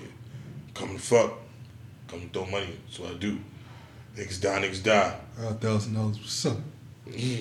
[0.74, 1.34] Come to fuck.
[2.08, 2.78] Come to throw money.
[2.86, 3.40] That's what I do.
[4.18, 5.16] Niggas die, niggas die.
[5.40, 6.64] A thousand dollars for something.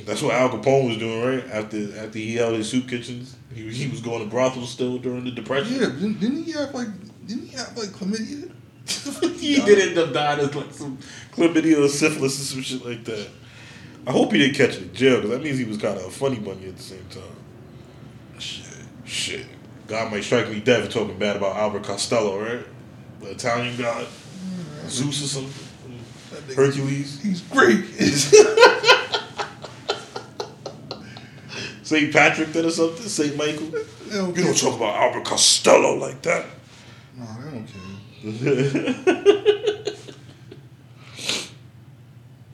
[0.04, 1.44] That's what Al Capone was doing, right?
[1.50, 5.24] After after he held his soup kitchens, he, he was going to brothels still during
[5.24, 5.80] the depression.
[5.80, 6.88] Yeah, didn't, didn't he have like
[7.26, 8.52] didn't he have like chlamydia?
[9.40, 10.98] he did end up dying of like some
[11.32, 13.28] chlamydia or syphilis or some shit like that.
[14.06, 16.04] I hope he didn't catch it in jail because that means he was kind of
[16.04, 17.22] a funny bunny at the same time.
[18.38, 18.66] Shit.
[19.04, 19.46] Shit,
[19.88, 22.64] God might strike me dead for talking bad about Albert Costello, right?
[23.20, 24.06] The Italian god,
[24.88, 25.65] Zeus or something,
[26.54, 27.84] Hercules, He's Greek.
[31.82, 33.66] Saint Patrick then or something, Saint Michael.
[33.66, 34.44] They don't You care.
[34.44, 36.46] don't talk about Albert Costello like that.
[37.16, 37.82] No, they don't care.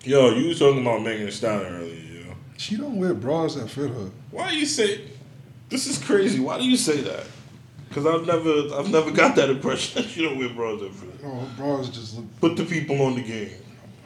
[0.04, 1.94] Yo, you was talking about Megan Stallion earlier,
[2.26, 2.34] yo.
[2.56, 4.10] She don't wear bras that fit her.
[4.32, 5.00] Why do you say
[5.68, 6.40] this is crazy?
[6.40, 7.24] Why do you say that?
[7.88, 11.22] Because I've never, I've never got that impression that you don't wear bras that fit.
[11.22, 12.24] No, her bras just look.
[12.40, 13.50] Put the people on the game.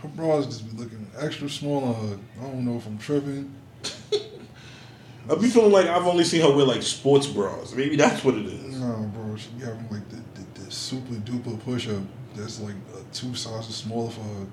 [0.07, 2.19] Her bras just be looking extra small on her.
[2.41, 3.53] I don't know if I'm tripping.
[5.31, 7.75] I be feeling like I've only seen her wear like sports bras.
[7.75, 8.79] Maybe that's what it is.
[8.81, 12.03] No, bro, she be having like the, the, the super duper push up
[12.37, 14.47] that's like uh, two sizes smaller for her.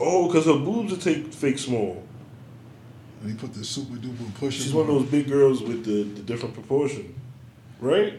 [0.00, 2.02] Oh, because her boobs are take fake small.
[3.20, 4.62] And he put the super duper push up.
[4.62, 7.14] She's one of those big girls with the, the different proportion,
[7.80, 8.14] right?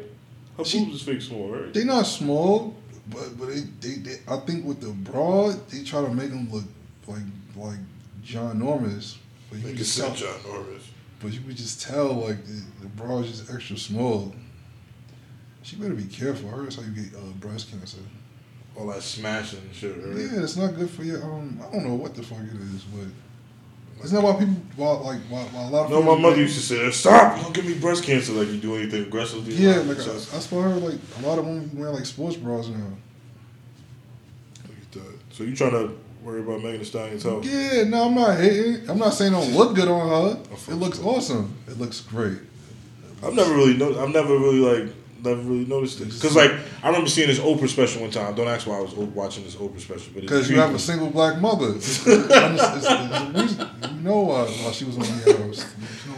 [0.57, 1.73] Her She- boobs is fake small, right?
[1.73, 2.75] They not small,
[3.09, 6.49] but but they, they, they I think with the bra they try to make them
[6.51, 6.65] look
[7.07, 7.23] like
[7.55, 7.79] like
[8.23, 9.17] John Norman's.
[9.49, 10.83] But you can just tell, John Norris.
[11.19, 14.33] but you could just tell like the, the bra is just extra small.
[15.63, 16.49] She better be careful.
[16.49, 17.97] I heard that's how you get uh, breast cancer.
[18.77, 20.15] All that smashing and shit, right?
[20.15, 21.17] Yeah, it's not good for you.
[21.17, 23.07] Um, I don't know what the fuck it is, but
[24.03, 26.37] isn't that why people why like why, why a lot of No, people my mother
[26.41, 27.41] used to say, "Stop!
[27.41, 30.51] Don't give me breast cancer like you do anything aggressively." Yeah, like I, So- that's
[30.51, 32.77] why I heard like a lot of women wear like sports bras now.
[34.67, 35.19] Look at that.
[35.31, 37.45] So you trying to worry about Megan Thee Stallion's health?
[37.45, 38.89] Yeah, no, I'm not hating.
[38.89, 40.41] I'm not saying it don't look good on her.
[40.71, 41.53] It looks awesome.
[41.67, 42.37] It looks great.
[43.23, 44.01] I've never really know.
[44.01, 46.19] I've never really like never really noticed this.
[46.19, 46.51] because like
[46.83, 48.35] I remember seeing this Oprah special one time.
[48.35, 51.09] Don't ask why I was watching this Oprah special, but Because you have a single
[51.09, 51.73] black mother.
[51.79, 53.59] It's, it's, it's, it's.
[53.99, 55.65] You know why, why she was on the house.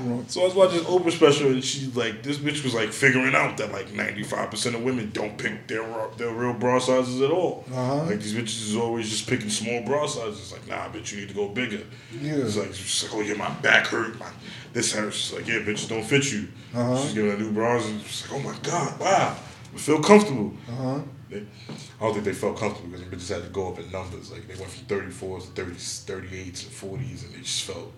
[0.05, 0.23] No.
[0.27, 3.35] So I was watching this Oprah special and she like this bitch was like figuring
[3.35, 5.83] out that like ninety five percent of women don't pick their
[6.17, 7.65] their real bra sizes at all.
[7.71, 8.03] Uh-huh.
[8.05, 10.51] Like these bitches is always just picking small bra sizes.
[10.51, 11.81] Like nah, bitch, you need to go bigger.
[12.19, 12.35] Yeah.
[12.35, 14.27] It's like she's like oh yeah, my back hurt, my
[14.73, 15.15] this hurts.
[15.17, 16.47] She's like yeah, bitches don't fit you.
[16.73, 17.01] Uh-huh.
[17.01, 19.35] She's giving her new bras and she's like oh my god, wow,
[19.73, 20.53] I feel comfortable.
[20.67, 20.99] Uh huh.
[21.29, 23.89] They, I don't think they felt comfortable because the bitches had to go up in
[23.91, 24.31] numbers.
[24.31, 27.91] Like they went from 34s to 30s, 38s, and 40s, and they just felt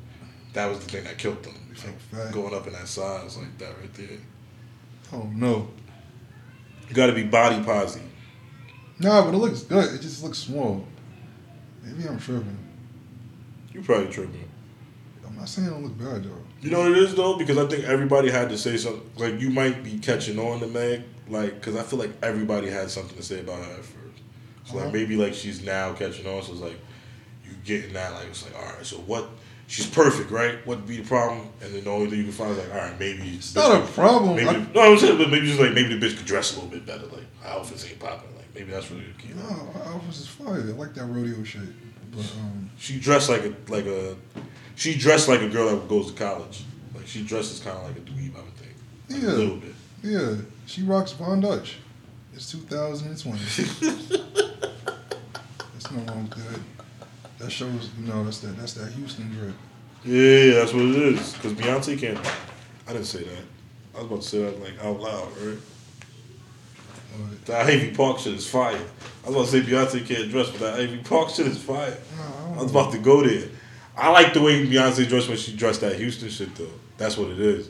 [0.53, 1.55] that was the thing that killed them.
[2.11, 2.31] Fact.
[2.31, 4.19] going up in that size like that right there.
[5.11, 5.67] Oh no.
[6.87, 8.07] You got to be body positive.
[8.99, 9.93] Nah, but it looks good.
[9.93, 10.85] It just looks small.
[11.81, 12.57] Maybe I'm tripping.
[13.71, 14.49] You probably tripping.
[15.33, 16.37] I'm not saying it don't look bad though.
[16.61, 19.01] You know what it is though, because I think everybody had to say something.
[19.17, 22.89] Like you might be catching on to Meg, like because I feel like everybody had
[22.89, 23.97] something to say about her at first.
[24.65, 24.85] So Uh-huh.
[24.85, 26.41] like maybe like she's now catching on.
[26.43, 26.79] So it's like
[27.45, 28.85] you getting that like it's like all right.
[28.85, 29.29] So what?
[29.65, 30.65] She's perfect, right?
[30.67, 31.47] What would be the problem?
[31.61, 33.81] And then the only thing you can find is like all right, maybe It's not
[33.83, 34.35] a problem.
[34.35, 36.55] Maybe I- no, I'm saying, but maybe just like maybe the bitch could dress a
[36.55, 37.05] little bit better.
[37.07, 38.35] Like her outfits ain't popping.
[38.35, 39.33] Like maybe that's really the key.
[39.33, 40.55] No, her outfits is fire.
[40.59, 41.61] I like that rodeo shit.
[42.11, 44.15] But um, She dressed like a like a
[44.75, 46.63] she dressed like a girl that goes to college.
[46.95, 48.73] Like she dresses kind of like a dweeb, I would think.
[49.09, 49.29] Like Yeah.
[49.29, 49.75] a little bit.
[50.03, 51.77] yeah, she rocks Von Dutch.
[52.35, 53.39] It's 2020.
[55.71, 56.59] There's no wrong with that.
[57.39, 59.53] That shows, you know, that's that that's that Houston drip.
[60.05, 61.33] Yeah, yeah, that's what it is.
[61.33, 62.19] Because Beyonce can't.
[62.87, 63.43] I didn't say that.
[63.95, 65.57] I was about to say that like out loud, right?
[67.15, 68.79] But, That Ivy Park shit is fire.
[69.25, 69.61] I was about to say
[70.01, 71.97] Beyonce can't dress, but that Ivy Park shit is fire.
[72.17, 72.23] no,
[72.55, 73.47] I I was about to go there.
[73.95, 76.67] I like the way Beyonce dressed when she dressed that Houston shit though.
[76.97, 77.69] That's what it is.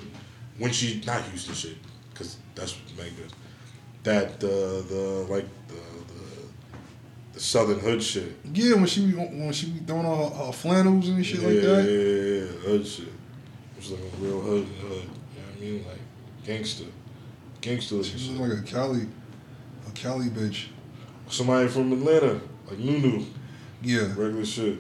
[0.57, 1.75] When she not Houston shit,
[2.11, 3.31] because that's what Meg does.
[4.03, 8.37] That the the like the the, the Southern Hood shit.
[8.53, 11.47] Yeah, when she be- when she be throwing all her, her flannels and shit yeah,
[11.47, 11.83] like that.
[11.85, 13.07] Yeah, yeah, yeah, hood shit.
[13.77, 14.79] It's like a real hood hood.
[14.81, 15.85] You know what I mean?
[15.85, 15.99] Like
[16.45, 16.85] gangster,
[17.59, 18.01] gangster.
[18.03, 18.37] She shit.
[18.37, 19.07] like a Cali,
[19.87, 20.67] a Cali bitch.
[21.27, 23.25] Somebody from Atlanta, like Nunu,
[23.81, 24.77] Yeah, regular shit.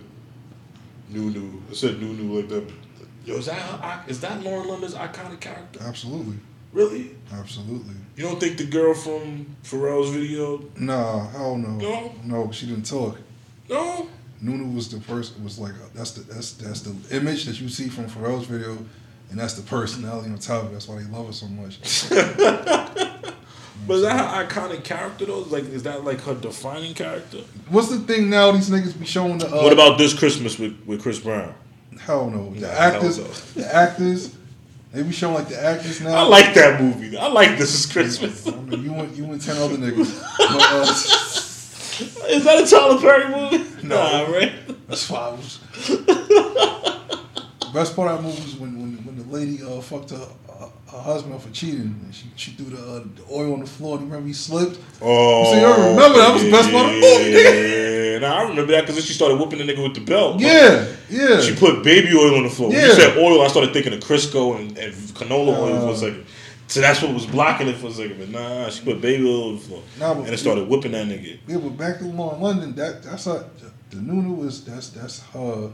[1.13, 2.69] Nunu, I said Nunu like that.
[3.25, 5.79] Yo, is that is that Lauren London's iconic character?
[5.83, 6.37] absolutely,
[6.73, 7.15] Really?
[7.31, 7.95] absolutely.
[8.15, 10.61] You don't think the girl from Pharrell's video?
[10.77, 11.69] Nah, hell no.
[11.77, 12.13] No?
[12.23, 13.17] no, she didn't talk.
[13.69, 14.07] No.
[14.41, 15.43] Nunu was the person.
[15.43, 18.77] Was like that's the that's that's the image that you see from Pharrell's video,
[19.29, 20.73] and that's the personality on top of it.
[20.73, 21.79] That's why they love her so much.
[23.87, 25.39] But is that her iconic character though?
[25.39, 27.39] Like, is that like her defining character?
[27.69, 28.51] What's the thing now?
[28.51, 29.47] These niggas be showing the.
[29.47, 31.53] Uh, what about this Christmas with, with Chris Brown?
[31.99, 32.53] Hell no.
[32.53, 33.25] The Nah, actors, no.
[33.61, 34.35] the actors,
[34.91, 36.15] they be showing like the actors now.
[36.15, 37.17] I like that movie.
[37.17, 38.47] I like This Is Christmas.
[38.47, 40.21] I mean, you and you and ten other niggas.
[40.37, 40.85] But, uh,
[42.29, 43.63] Is that a Tyler Perry movie?
[43.87, 43.95] No.
[43.95, 44.53] Nah, right?
[44.87, 45.59] that's why I was.
[47.73, 50.27] Best part of that movie was when when, when the lady uh, fucked her, uh,
[50.93, 51.99] her husband for cheating.
[52.03, 53.97] And she she threw the, uh, the oil on the floor.
[53.97, 54.79] Do you remember he slipped?
[55.01, 58.41] Oh, See, I remember that was the best part of the movie, Yeah, nah, I
[58.43, 60.39] remember that because then she started whooping the nigga with the belt.
[60.39, 61.41] Yeah, yeah.
[61.41, 62.69] She put baby oil on the floor.
[62.69, 62.93] When you Yeah.
[62.93, 65.91] said oil, I started thinking of Crisco and, and canola oil for Uh.
[65.91, 66.25] a second.
[66.67, 68.17] So that's what was blocking it for a second.
[68.19, 69.81] But nah, she put baby oil on the floor.
[69.99, 71.37] Nah, and it started whipping that nigga.
[71.47, 73.45] Yeah, but back in London, that that's her.
[73.89, 75.71] The Nunu is that's that's her.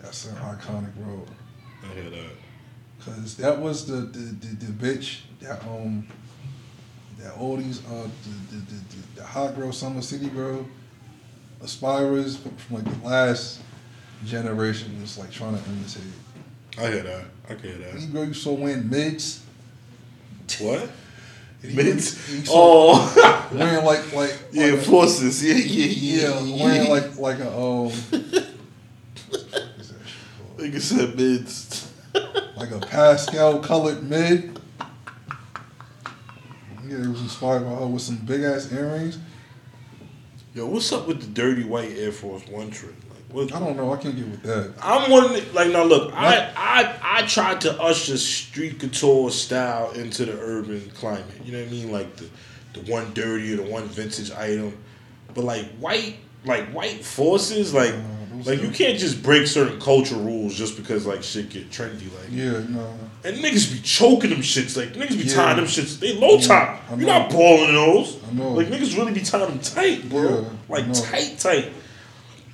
[0.00, 1.26] That's her iconic role.
[1.82, 2.30] I hear that.
[3.16, 6.06] Cause that was the the, the, the bitch that um
[7.18, 8.80] that all these uh the the, the,
[9.16, 10.66] the, hot girl summer city girl
[11.62, 13.60] aspirers from, from like the last
[14.24, 16.02] generation was like trying to imitate.
[16.78, 17.24] I hear that.
[17.48, 18.12] I can hear that.
[18.12, 19.42] girl you saw wearing mids,
[20.60, 20.88] What?
[21.62, 22.32] Mids?
[22.32, 25.42] you Oh, wearing like like yeah, like a- forces.
[25.44, 26.40] Yeah, yeah, yeah.
[26.40, 27.88] yeah, wearing like like a um.
[27.90, 28.30] what the
[29.30, 30.58] fuck is that shit called?
[30.58, 31.67] Nigga said mids.
[32.58, 34.58] Like a pastel colored mid.
[36.86, 39.18] Yeah, it was inspired by her with some big ass earrings.
[40.54, 42.94] Yo, what's up with the dirty white Air Force One trip?
[43.10, 43.54] Like, what?
[43.54, 43.92] I don't know.
[43.92, 44.74] I can't get with that.
[44.82, 45.84] I'm one like now.
[45.84, 51.26] Look, I, I I tried to usher street couture style into the urban climate.
[51.44, 51.92] You know what I mean?
[51.92, 52.28] Like the
[52.72, 54.76] the one dirty or the one vintage item,
[55.34, 60.14] but like white like white forces like those like you can't just break certain culture
[60.16, 62.12] rules just because like shit get trendy.
[62.14, 62.94] Like Yeah, no.
[63.24, 64.76] and niggas be choking them shits.
[64.76, 65.34] Like niggas be Yeah.
[65.34, 65.98] tying them shits.
[65.98, 66.80] They low top.
[66.90, 68.16] You're not balling those.
[68.30, 68.52] I know.
[68.52, 70.42] Like niggas really be tying them tight, bro.
[70.42, 71.72] Yeah, like tight, tight.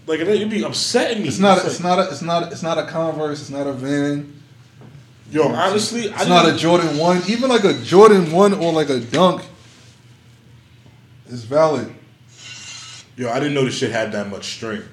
[0.06, 1.28] Like and it be upsetting me.
[1.28, 1.58] It's not.
[1.58, 1.98] like- It's not.
[1.98, 2.52] A, it's not.
[2.52, 3.40] It's not a Converse.
[3.40, 4.32] It's not a Van.
[5.30, 7.22] Yo, honestly, I It's not a Jordan one.
[7.26, 9.42] Even like a Jordan one or like a Dunk
[11.28, 11.92] is valid.
[13.16, 14.86] Yo, I didn't know this shit had that much strength.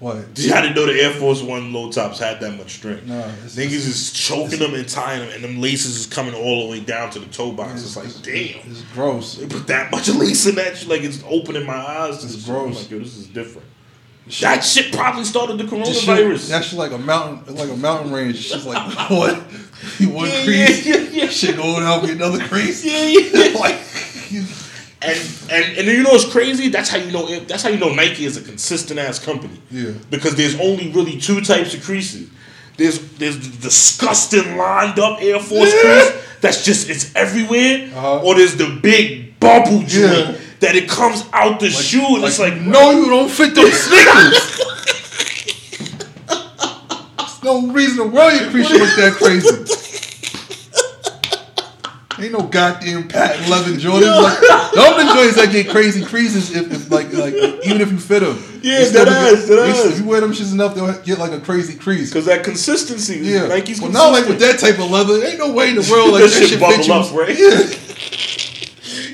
[0.00, 0.16] What?
[0.16, 3.06] I didn't know the Air Force One low tops had that much strength.
[3.06, 6.64] Nah, it's- Niggas is choking them and tying them, and them laces is coming all
[6.66, 7.82] the way down to the toe box.
[7.82, 8.70] It's, like, damn.
[8.70, 9.34] It's gross.
[9.34, 12.22] They put that much lace in that shit, like it's opening my eyes.
[12.22, 12.44] It's shit.
[12.46, 12.82] Gross.
[12.82, 13.66] like, yo, this is different.
[14.40, 16.38] That shit probably started the coronavirus.
[16.42, 18.36] shit, that shit like a mountain, like a mountain range.
[18.36, 18.76] She's like,
[19.10, 19.36] what?
[20.00, 21.26] One Yeah, crease, yeah, yeah, yeah.
[21.28, 22.84] shit going out, get another crease.
[22.84, 23.58] yeah, yeah, yeah.
[23.58, 23.80] like,
[24.30, 24.44] you-
[25.00, 25.18] And
[25.50, 26.68] and and you know what's crazy?
[26.70, 27.38] That's how you know.
[27.40, 29.60] That's how you know Nike is a consistent ass company.
[29.70, 29.92] Yeah.
[30.10, 32.28] Because there's only really two types of creases.
[32.76, 35.80] There's there's the disgusting lined up Air Force Yeah.
[35.82, 38.22] crease that's just it's everywhere, Uh-huh.
[38.24, 39.88] or there's the big bubble joint
[40.30, 40.34] Yeah.
[40.60, 44.64] that it comes out the shoe and it's like no, you don't fit those sneakers.
[47.18, 49.48] There's no reason the world your crease look that crazy?
[52.20, 54.22] Ain't no goddamn patent leather Jordans.
[54.22, 58.20] Like, the joints that get crazy creases if, if like like even if you fit
[58.20, 58.36] them.
[58.62, 59.84] Yeah, that ass, that ass.
[59.92, 62.10] If you wear them shits enough, they'll get like a crazy crease.
[62.10, 63.18] Because that consistency.
[63.18, 65.24] Yeah, Nike's well, not like with that type of leather.
[65.24, 66.92] Ain't no way in the world like That that, shit shit bubble you.
[66.92, 67.38] up, right?
[67.38, 67.84] Yeah.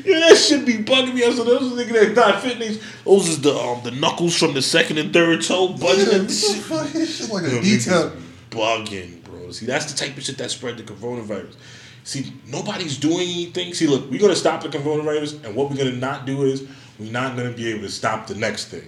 [0.05, 1.23] Yeah, that shit be bugging me.
[1.33, 4.99] So those niggas that not fitting those is the um the knuckles from the second
[4.99, 6.57] and third toe Yeah, bugging what and shit.
[6.57, 6.93] fuck?
[6.93, 8.13] Just like a detail.
[8.51, 9.51] bugging, bro.
[9.51, 11.55] See, that's the type of shit that spread the coronavirus.
[12.05, 13.73] See, nobody's doing anything.
[13.75, 16.63] See, look, we're gonna stop the coronavirus, and what we're gonna not do is
[16.99, 18.85] we're not gonna be able to stop the next thing.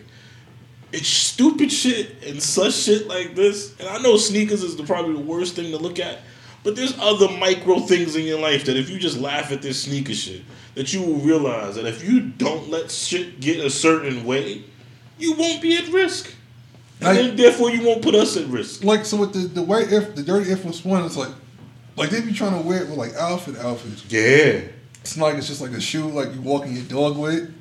[0.92, 3.74] It's stupid shit and such shit like this.
[3.80, 6.20] And I know sneakers is the, probably the worst thing to look at,
[6.62, 9.82] but there's other micro things in your life that if you just laugh at this
[9.82, 10.42] sneaker shit,
[10.74, 14.62] that you will realize that if you don't let shit get a certain way,
[15.18, 16.32] you won't be at risk.
[17.00, 18.84] And I- then, therefore, you won't put us at risk.
[18.84, 21.32] Like so with the the white Air, the dirty Air Force One, it's like
[21.96, 24.04] like they be trying to wear it with like outfit outfits.
[24.08, 24.60] Yeah.
[25.00, 27.54] It's not like it's just like a shoe like you walking your dog with.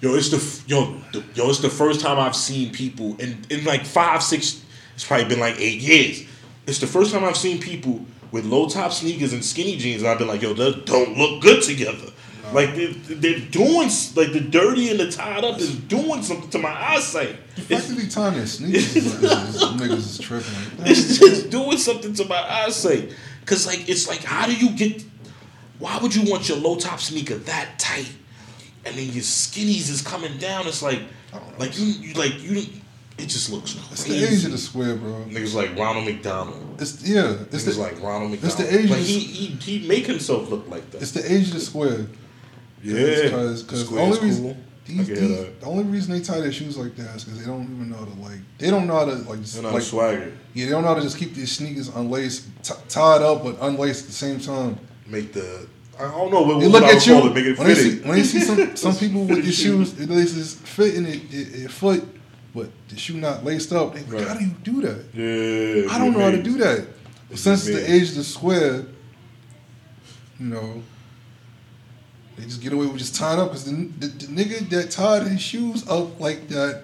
[0.00, 3.64] Yo, it's the yo, the, yo, it's the first time I've seen people in in
[3.64, 4.62] like five, six.
[4.94, 6.26] It's probably been like eight years.
[6.66, 10.10] It's the first time I've seen people with low top sneakers and skinny jeans, and
[10.10, 12.10] I've been like, yo, they don't look good together.
[12.52, 16.58] Like they're, they're doing like the dirty and the tied up is doing something to
[16.58, 17.36] my eyesight.
[17.56, 20.52] The fact It's, that they tying their sneakers is, niggas is tripping.
[20.78, 23.12] Like, it's just doing something to my eyesight.
[23.46, 25.04] Cause like it's like, how do you get?
[25.78, 28.10] Why would you want your low top sneaker that tight,
[28.84, 30.66] and then your skinnies is coming down?
[30.66, 31.00] It's like,
[31.32, 31.44] oh, know.
[31.58, 32.64] like you, you like you.
[33.16, 34.26] It just looks It's crazy.
[34.26, 35.24] the age of the square, bro.
[35.28, 36.80] Niggas like Ronald McDonald.
[36.80, 37.36] It's yeah.
[37.52, 38.60] It's Niggas the like Ronald McDonald.
[38.60, 39.24] it's the age Like he, the-
[39.66, 41.02] he he make himself look like that.
[41.02, 42.06] it's the age of the square.
[42.82, 44.56] yeah, because the only reason cool.
[44.86, 47.24] These, I can hear these- the only reason they tie their shoes like that is
[47.24, 49.72] because they don't even know how to like they don't know how to like not
[49.72, 50.32] like swagger.
[50.54, 53.56] yeah they don't know how to just keep these sneakers unlaced t- tied up but
[53.60, 54.78] unlaced at the same time.
[55.06, 55.66] Make the
[55.98, 57.34] I don't know what, They what look at you it.
[57.34, 58.08] Make it when they see fitting.
[58.08, 61.20] when they see some some people with Fitting their shoes it laces fit in it,
[61.32, 62.04] it, it foot
[62.54, 63.94] but the shoe not laced up.
[63.94, 64.28] They like, Right.
[64.28, 65.04] how do you do that?
[65.14, 66.86] Yeah, I don't know how to do that.
[67.34, 68.84] Since the age of the square,
[70.38, 70.82] you know,
[72.36, 75.22] they just get away with just tying up because the, the, the nigga that tied
[75.26, 76.82] his shoes up like that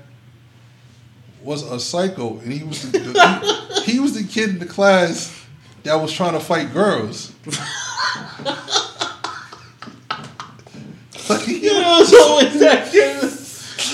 [1.43, 4.67] was a psycho, and he was the, the- he, he was the kid in the
[4.67, 5.37] class
[5.85, 7.33] that was trying to fight girls.
[11.29, 13.23] like, You know, it's always that kid.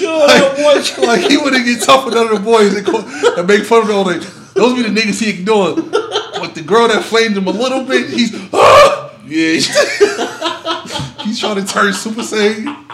[0.02, 3.00] Like, like he wouldn't get tough with the boys and, call,
[3.38, 4.18] and make fun of them all day.
[4.54, 5.76] Those be the niggas he ignored.
[5.90, 9.05] But the girl that flamed him a little bit, he's ah!
[9.26, 9.52] Yeah,
[11.24, 12.84] he's trying to turn Super Saiyan.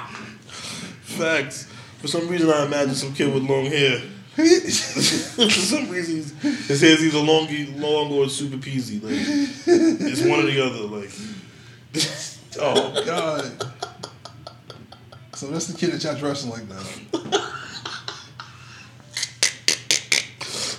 [1.03, 1.69] facts.
[1.99, 4.01] For some reason, I imagine some kid with long hair.
[4.35, 6.33] For some reason, he's,
[6.67, 9.03] his hair's either long, long or super peasy.
[9.03, 10.87] Like it's one or the other.
[10.87, 11.11] Like,
[12.61, 13.53] oh God.
[15.35, 16.87] So that's the kid that y'all dressing like that.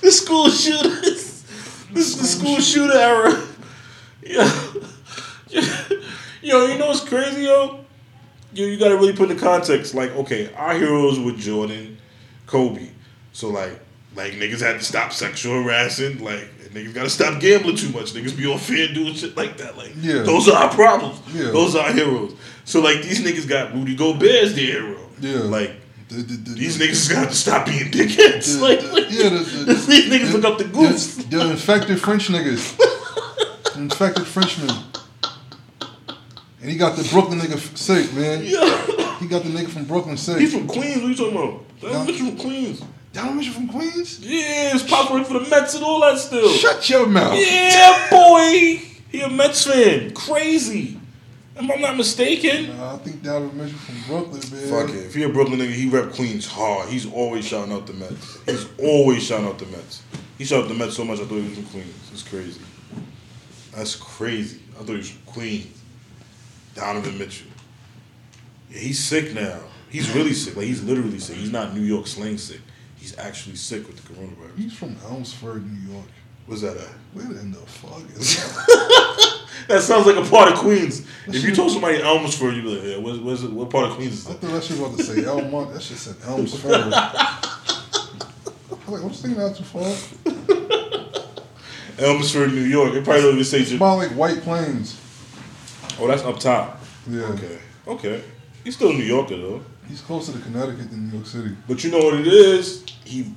[0.01, 1.43] the school shooters.
[1.91, 3.47] This is the school shooter era.
[4.25, 4.43] Yo,
[6.41, 7.79] yo, you know what's crazy, yo?
[8.53, 9.93] Yo, you gotta really put in the context.
[9.93, 11.97] Like, okay, our heroes were Jordan,
[12.45, 12.89] Kobe.
[13.31, 13.79] So like,
[14.15, 16.23] like niggas had to stop sexual harassing.
[16.23, 18.13] Like, niggas gotta stop gambling too much.
[18.13, 19.77] Niggas be on fair doing shit like that.
[19.77, 20.21] Like, Yeah.
[20.21, 21.19] those are our problems.
[21.33, 21.51] Yeah.
[21.51, 22.35] Those are our heroes.
[22.65, 24.99] So like, these niggas got Rudy Gobert as their hero.
[25.19, 25.37] Yeah.
[25.39, 25.71] Like.
[26.09, 28.59] The, the, the, These the, niggas got to stop being dickheads.
[28.59, 31.15] the- like, the- yeah, the, the, these niggas look up the goose.
[31.15, 32.77] The, the infected French niggas.
[33.77, 34.69] Infected Frenchman.
[36.63, 38.41] And he got the Brooklyn nigga sick, man.
[38.43, 39.01] Yeah.
[39.19, 40.37] He got the nigga from Brooklyn sick.
[40.39, 40.97] He's from Queens.
[40.97, 41.79] What are you talking about?
[41.79, 42.83] That bitch from Queens.
[43.13, 44.19] Down Mitchell from Queens?
[44.19, 46.49] Yeah, his pop work for the Mets and all that still.
[46.49, 47.37] Shut your mouth.
[47.37, 48.81] Yeah, boy.
[49.09, 50.13] He a Mets fan.
[50.13, 50.99] Crazy.
[51.55, 52.75] If I'm not mistaken.
[52.75, 54.69] Nah, I think Donovan Mitchell from Brooklyn, man.
[54.69, 55.05] Fuck it.
[55.05, 56.89] If he a Brooklyn nigga, he rep Queens hard.
[56.89, 58.39] He's always shouting out the Mets.
[58.47, 60.01] He's always shouting out the Mets.
[60.39, 62.09] He shouted out the Mets so much I thought he was from Queens.
[62.11, 62.61] It's crazy.
[63.75, 64.59] That's crazy.
[64.71, 65.82] I thought he was from Queens.
[66.75, 67.47] Donovan Mitchell.
[68.71, 69.59] Yeah, he's sick now.
[69.89, 70.55] He's really sick.
[70.55, 71.35] Like he's literally sick.
[71.37, 72.61] He's not New York slang sick.
[72.97, 74.57] He's actually sick with the coronavirus.
[74.57, 76.05] He's from Elmsford, New York.
[76.45, 76.87] What's that at?
[77.13, 78.35] Where in the fuck is
[78.67, 79.39] that?
[79.67, 81.05] That sounds like a part of Queens.
[81.27, 83.95] If you told somebody Elmsford, you'd be like, yeah, where's, where's it, what part of
[83.95, 84.31] Queens is that?
[84.31, 84.41] I that?
[84.47, 85.73] thought that shit was about to say Elmont.
[85.73, 86.71] That shit said Elmsford.
[88.85, 89.83] I'm like, I'm thinking not too far.
[91.99, 92.93] Elmsford, New York.
[92.93, 93.59] It probably don't even say.
[93.61, 94.99] It's about like White Plains.
[95.99, 96.81] Oh, that's up top.
[97.09, 97.23] Yeah.
[97.23, 97.57] Okay.
[97.87, 98.23] Okay.
[98.63, 99.61] He's still a New Yorker though.
[99.87, 101.55] He's closer to Connecticut than New York City.
[101.67, 102.85] But you know what it is?
[103.03, 103.33] He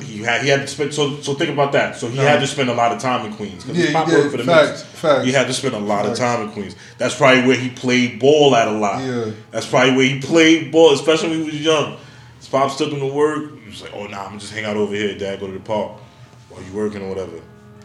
[0.00, 0.94] he had he had to spend.
[0.94, 1.96] So so think about that.
[1.96, 2.22] So he No.
[2.22, 4.18] had to spend a lot of time in Queens because Yeah, his he pop did.
[4.18, 4.82] worked for the Facts, Knicks.
[5.00, 5.24] facts.
[5.26, 6.18] He had to spend a lot Facts.
[6.18, 6.76] of time in Queens.
[6.96, 9.04] That's probably where he played ball at a lot.
[9.04, 9.26] Yeah.
[9.50, 11.98] That's probably where he played ball, especially when he was young.
[12.38, 13.60] His pops took him to work.
[13.62, 15.38] He was like, "Oh, nah, I'm gonna just hang out over here, Dad.
[15.40, 15.92] Go to the park
[16.48, 17.38] while you working or whatever.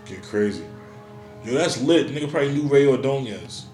[0.08, 0.64] Get crazy."
[1.46, 2.08] Yo, that's lit.
[2.14, 3.66] Nigga probably knew Rey Ordonez.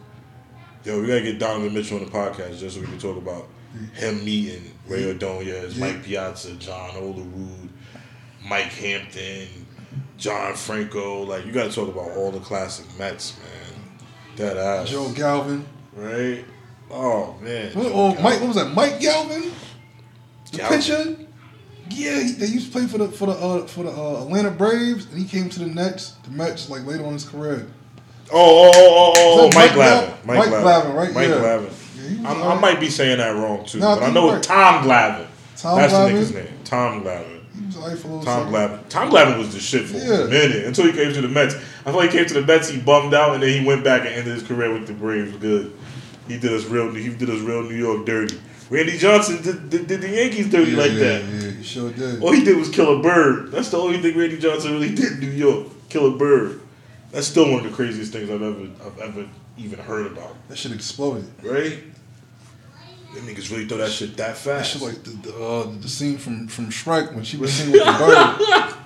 [0.83, 3.47] Yo, we gotta get Donovan Mitchell on the podcast just so we can talk about
[3.93, 5.85] him meeting Rey Ordonez, Yeah.
[5.93, 7.69] Mike Piazza, John Olerud,
[8.45, 9.47] Mike Hampton,
[10.17, 11.23] John Franco.
[11.23, 13.97] Like, you gotta talk about all the classic Mets, man.
[14.35, 14.89] That ass.
[14.89, 15.65] Joe Galvin.
[15.93, 16.43] Right?
[16.91, 17.71] Oh, man.
[17.73, 18.23] What, oh, Galvin.
[18.23, 18.73] Mike, what was that?
[18.73, 19.51] Mike Galvin,
[20.51, 20.77] the Galvin.
[20.79, 21.15] pitcher.
[21.89, 24.51] Yeah, he, they used to play for the for the uh, for the uh, Atlanta
[24.51, 27.67] Braves, and he came to the Nets, the Mets, like later on in his career.
[28.31, 29.75] Oh, oh, oh, oh, oh, Mike Mike Glavine.
[29.75, 30.63] Glav- Mike Mike Glavine.
[30.63, 31.13] Glavine, right?
[31.13, 31.35] Mike Yeah.
[31.35, 32.21] Glavine.
[32.23, 34.43] Yeah, I'm, I might be saying that wrong too, No, but I know right.
[34.43, 35.27] Tom Glavine.
[35.57, 36.07] Tom That's Glavine?
[36.07, 36.47] the nigga's name.
[36.63, 37.39] Tom Glavine.
[37.59, 38.53] He was alright for a little Tom second.
[38.79, 38.89] Glavine.
[38.89, 40.23] Tom Glavine was the shit for Yeah.
[40.23, 41.55] a minute until he came to the Mets.
[41.85, 44.01] I thought he came to the Mets, he bummed out, and then he went back
[44.01, 45.35] and ended his career with the Braves.
[45.37, 45.73] Good.
[46.27, 46.93] He did us real.
[46.93, 48.39] He did us real New York dirty.
[48.69, 51.23] Randy Johnson did, did, did the Yankees dirty Yeah, like yeah, that.
[51.25, 52.21] Yeah, he sure did.
[52.23, 53.51] All he did was kill a bird.
[53.51, 55.67] That's the only thing Randy Johnson really did in New York.
[55.89, 56.61] Kill a bird.
[57.13, 60.35] That's still one of the craziest things I've ever I've ever even heard about.
[60.49, 61.25] That shit exploded.
[61.43, 61.79] Right?
[63.13, 64.73] Them niggas really throw that shit that That fast.
[64.73, 67.85] shit like the the, uh, the scene from from Shrek when she was singing with
[67.85, 68.73] the bird.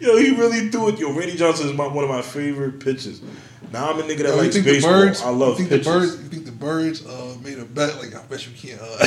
[0.00, 0.98] Yo, he really threw it.
[0.98, 3.20] Yo, Randy Johnson is my, one of my favorite pitchers.
[3.72, 4.92] Now I'm a nigga that Yo, likes think baseball.
[4.92, 5.22] the birds?
[5.22, 5.84] I love you think pitchers.
[5.86, 6.22] the birds?
[6.22, 7.96] You think the birds uh, made a bet?
[7.98, 9.06] Like I bet you can't uh,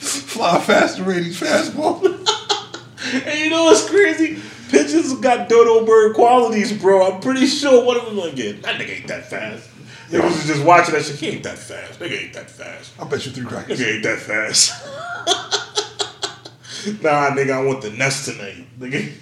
[0.00, 2.21] fly faster, Randy's fastball.
[3.12, 4.40] And you know what's crazy?
[4.70, 7.12] Pitchers got dodo bird qualities, bro.
[7.12, 9.68] I'm pretty sure one of them gonna get that nigga ain't that fast.
[10.10, 11.16] Niggas was just watching that shit.
[11.16, 12.00] He ain't that fast.
[12.00, 12.92] Nigga ain't that fast.
[12.98, 13.78] I'll bet you three crackers.
[13.78, 14.72] Nigga ain't that fast.
[17.02, 18.66] nah, nigga, I want the nest tonight.
[18.78, 19.12] Nigga,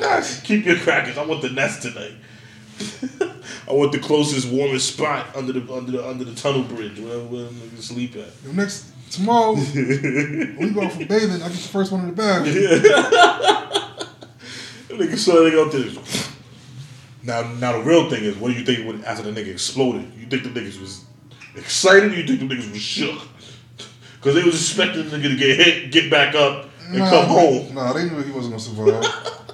[0.00, 0.40] Nice.
[0.42, 1.18] keep your crackers.
[1.18, 2.14] I want the nest tonight.
[3.68, 7.24] I want the closest, warmest spot under the under the under the tunnel bridge, wherever
[7.24, 8.28] where them niggas sleep at.
[8.44, 12.06] Yo, next tomorrow, when we go out for bathing, I get the first one in
[12.08, 12.44] the bag.
[14.88, 16.28] Nigga saw they go to this.
[17.22, 20.10] Now, now the real thing is, what do you think when, after the nigga exploded?
[20.18, 21.04] You think the niggas was
[21.54, 22.12] excited?
[22.12, 23.20] You think the niggas was shook?
[24.16, 27.26] Because they was expecting the nigga to get hit, get back up, and Nah, come
[27.26, 27.74] home.
[27.74, 29.04] Nah, they knew he wasn't gonna survive.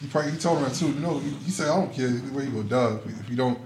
[0.00, 0.92] he probably he told him that too.
[0.94, 3.58] No, he, he said I don't care where you gonna die if you don't.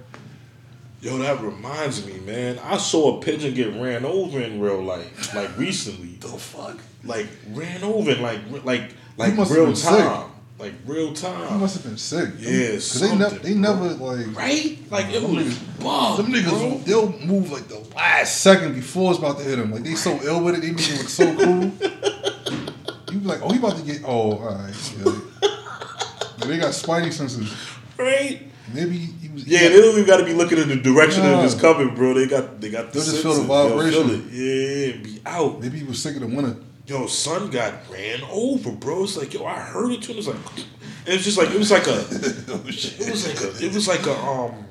[1.03, 2.59] Yo, that reminds me, man.
[2.63, 6.09] I saw a pigeon get ran over in real life, like recently.
[6.23, 6.79] The fuck?
[7.05, 9.91] Like ran over, in, like like like real been sick.
[9.91, 10.31] time,
[10.61, 12.31] like real He time, must have been sick.
[12.39, 14.37] Yeah, because they never they never like.
[14.37, 14.79] right?
[14.89, 16.79] Like it was bugged, Them niggas, bro.
[16.85, 19.73] they'll move like the last second before it's about to hit them.
[19.73, 23.13] Like they so ill with it, they make it look so cool.
[23.13, 24.03] you be like, oh, he about to get.
[24.07, 24.93] Oh, all right.
[25.05, 25.13] Yeah.
[26.47, 27.53] They got spidey senses.
[27.99, 28.43] right?
[28.75, 29.22] Maybe he.
[29.45, 31.39] Yeah, they don't even got to be looking in the direction Nah.
[31.41, 32.15] of it's coming, bro.
[32.15, 34.09] They got they got the They'll just feel the vibration.
[34.09, 34.33] feel it.
[34.33, 35.61] Yeah, be out.
[35.61, 36.57] Maybe he was sick of the winter.
[36.87, 39.05] Yo, son got ran over, bro.
[39.05, 40.13] It's like yo, I heard it too.
[40.13, 41.91] And it's like, and it's just like it was like a,
[42.49, 44.65] oh it was like a, it was like a um,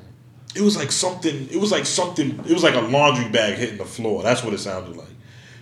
[0.56, 1.48] it was like something.
[1.50, 2.32] It was like something.
[2.48, 4.24] It was like a laundry bag hitting the floor.
[4.24, 5.08] That's what it sounded like.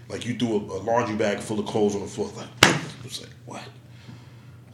[0.10, 2.32] Like you threw a, a laundry bag full of clothes on the floor.
[2.36, 3.62] Like it was like what?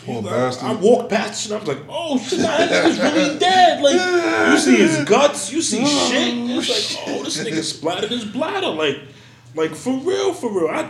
[0.06, 0.70] Poor I, bastard.
[0.70, 4.51] I walked past and I was like, "Oh shit, nah, that nigga's really dead." Like
[4.51, 6.34] you see his guts, you see oh, shit.
[6.34, 8.99] and It's like, "Oh, this nigga splattered his bladder." Like,
[9.56, 10.70] like for real, for real.
[10.70, 10.82] I,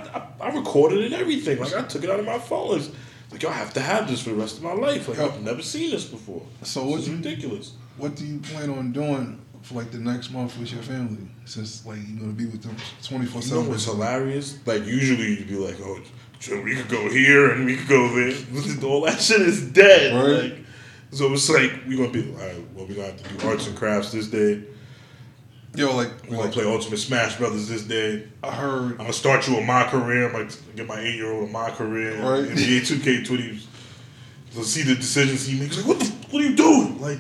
[0.42, 1.60] I, I recorded it and everything.
[1.60, 2.78] Like I took it out of my phone.
[2.80, 2.90] It's
[3.32, 5.08] like y'all have to have this for the rest of my life.
[5.08, 6.42] Like I've never seen this before.
[6.64, 7.74] So what It's ridiculous.
[7.98, 11.28] what do you plan on doing for like the next month with your family?
[11.46, 13.68] Since like you're gonna be with them twenty four seven.
[13.70, 14.58] what's hilarious?
[14.66, 16.00] Like usually you'd be like, "Oh,
[16.40, 18.34] so we could go here and we could go there."
[18.84, 20.14] All that shit is dead.
[20.16, 20.52] Right.
[20.54, 20.66] Like,
[21.12, 22.56] so it's like we're gonna be all right.
[22.76, 24.64] Well, we're gonna have to do arts and crafts this day.
[25.76, 28.28] Yo, like, We're gonna play Ultimate Smash Brothers this day.
[28.44, 30.28] I heard I'm gonna start you on my career.
[30.28, 32.14] I'm gonna get my eight year old on my career.
[32.22, 32.50] Right.
[32.50, 33.62] NBA 2K20.
[34.52, 35.78] So see the decisions he makes.
[35.78, 37.02] Like, what the, what are you doing?
[37.02, 37.20] Like,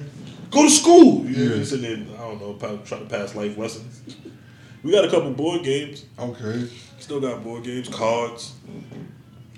[0.52, 1.26] go to school.
[1.26, 1.64] You Yeah.
[1.66, 2.54] sitting there, I don't know,
[2.86, 4.02] trying to pass life lessons.
[4.84, 6.06] we got a couple board games.
[6.18, 6.70] okay.
[7.06, 8.56] Still got board games, cards.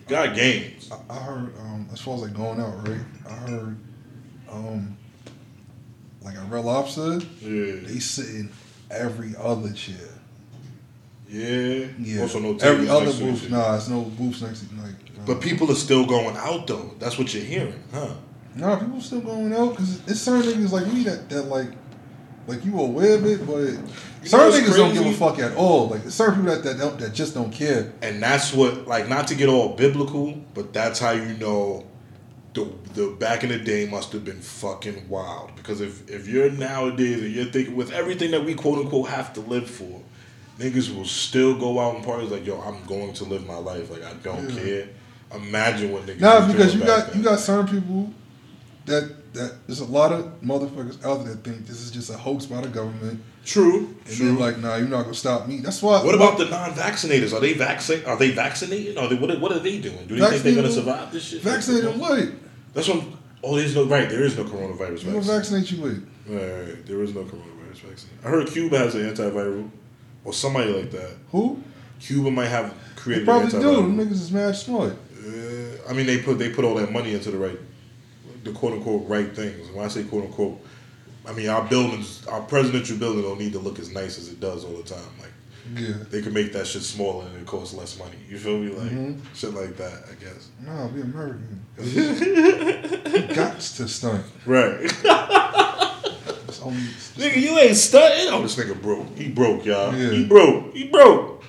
[0.09, 0.91] Got games.
[0.91, 2.99] I, I heard um as far as like going out, right?
[3.25, 3.77] I heard
[4.51, 4.97] um
[6.21, 7.87] like a Red Lobster, Yeah.
[7.87, 8.49] they sit in
[8.91, 9.95] every other chair.
[11.29, 11.85] Yeah.
[11.97, 12.23] Yeah.
[12.23, 13.49] Also no every other booth.
[13.49, 14.95] Nah, it's no booths next to like.
[15.17, 16.95] uh, But people are still going out though.
[16.99, 18.13] That's what you're hearing, huh?
[18.55, 21.69] Nah, people still going out because it's certain niggas like me that that like
[22.47, 23.77] like you aware of it, but know
[24.23, 25.89] certain what's niggas don't give a fuck at all.
[25.89, 27.91] Like certain people that that, don't, that just don't care.
[28.01, 31.85] And that's what, like, not to get all biblical, but that's how you know
[32.53, 35.55] the the back in the day must have been fucking wild.
[35.55, 39.33] Because if if you're nowadays and you're thinking with everything that we quote unquote have
[39.33, 40.01] to live for,
[40.57, 43.91] niggas will still go out and parties like, yo, I'm going to live my life.
[43.91, 44.61] Like I don't Yeah.
[44.61, 44.87] care.
[45.35, 46.21] Imagine what niggas.
[46.21, 47.17] Nah, because you got then.
[47.17, 48.13] you got certain people
[48.87, 52.17] that that there's a lot of motherfuckers out there that think this is just a
[52.17, 53.95] hoax by the government, true.
[54.05, 54.25] and True.
[54.27, 55.59] then like, nah, you're not gonna stop me.
[55.59, 56.03] That's why.
[56.03, 57.33] what about the non-vaccinators?
[57.33, 58.07] Are they vaccinated?
[58.07, 58.97] Are they vaccinated?
[58.97, 59.29] Are they what?
[59.31, 60.07] Are, what are they doing?
[60.07, 61.41] Do they think they're gonna survive this shit?
[61.41, 61.97] vaccinated?
[61.99, 62.29] What?
[62.73, 63.03] That's what.
[63.43, 64.09] Oh, there's no right.
[64.09, 65.21] There is no coronavirus vaccine.
[65.21, 66.09] vaccinate you with?
[66.27, 66.85] Right, right.
[66.85, 68.09] There is no coronavirus vaccine.
[68.25, 69.69] I heard Cuba has an antiviral,
[70.25, 71.11] or somebody like that.
[71.31, 71.61] Who?
[71.99, 73.75] Cuba might have They created probably an do.
[73.75, 74.93] Them niggas is mad smart.
[74.93, 77.59] Uh, I mean, they put they put all that money into the right,
[78.43, 79.69] the quote unquote right things.
[79.71, 80.59] When I say quote unquote,
[81.25, 84.39] I mean our buildings, our presidential building don't need to look as nice as it
[84.39, 84.99] does all the time.
[85.19, 85.31] Like
[85.75, 85.95] Yeah.
[86.09, 88.15] they could make that shit smaller and it costs less money.
[88.29, 88.71] You feel me?
[88.73, 89.19] Like Mhm.
[89.35, 90.03] shit like that.
[90.09, 90.47] I guess.
[90.65, 91.61] No, we American.
[93.35, 94.25] got to stunt.
[94.45, 94.77] Right.
[94.81, 96.79] It's only.
[97.17, 98.27] Nigga, you ain't stunting.
[98.33, 99.07] Oh, this nigga broke.
[99.17, 99.93] He broke, y'all.
[99.95, 100.11] Yeah.
[100.11, 100.73] He broke.
[100.73, 101.43] He broke.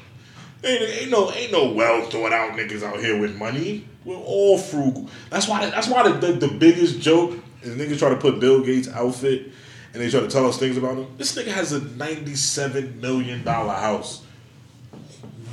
[0.64, 3.88] Ain't, ain't no ain't no well thought out niggas out here with money.
[4.05, 5.09] We're all frugal.
[5.30, 8.62] That's why that's why the, the, the biggest joke is niggas try to put Bill
[8.62, 9.53] Gates outfit
[9.92, 11.07] and they try to tell us things about him.
[11.16, 14.24] This nigga has a ninety seven million dollar house.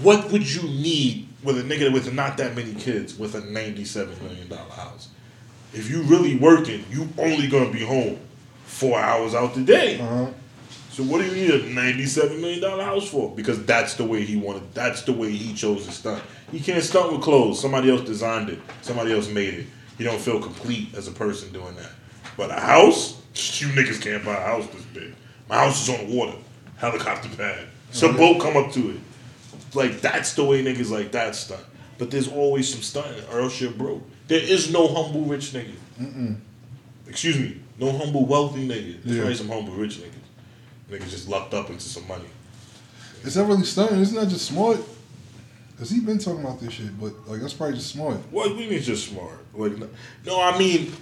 [0.01, 3.85] What would you need with a nigga with not that many kids with a ninety
[3.85, 5.09] seven million dollar house?
[5.73, 8.19] If you really working, you only gonna be home
[8.65, 9.99] four hours out the day.
[9.99, 10.31] Uh huh.
[10.91, 13.35] So what do you need a ninety-seven million dollar house for?
[13.35, 14.73] Because that's the way he wanted.
[14.73, 16.23] That's the way he chose to stunt.
[16.51, 17.59] He can't stunt with clothes.
[17.59, 18.59] Somebody else designed it.
[18.81, 19.65] Somebody else made it.
[19.97, 21.91] You don't feel complete as a person doing that.
[22.37, 25.13] But a house, you niggas can't buy a house this big.
[25.49, 26.37] My house is on the water,
[26.77, 27.67] helicopter pad.
[27.91, 28.97] Some boat come up to it.
[29.73, 31.63] Like that's the way niggas like that stunt.
[31.97, 34.03] But there's always some stunting, or else you're broke.
[34.27, 35.73] There is no humble rich nigga.
[35.99, 36.37] Mm-mm.
[37.07, 39.01] Excuse me, no humble wealthy nigga.
[39.03, 39.21] There's Yeah.
[39.21, 40.91] probably some humble rich niggas.
[40.91, 42.25] Niggas just lucked up into some money.
[43.23, 44.01] Is that really stunning?
[44.01, 44.79] Isn't that just smart?
[45.77, 48.17] Cause he been talking about this shit, but like that's probably just smart.
[48.31, 49.39] What we mean is just smart?
[49.53, 49.73] Like
[50.25, 50.93] no, I mean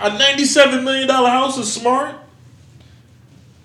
[0.00, 2.16] a ninety-seven million dollar house is smart.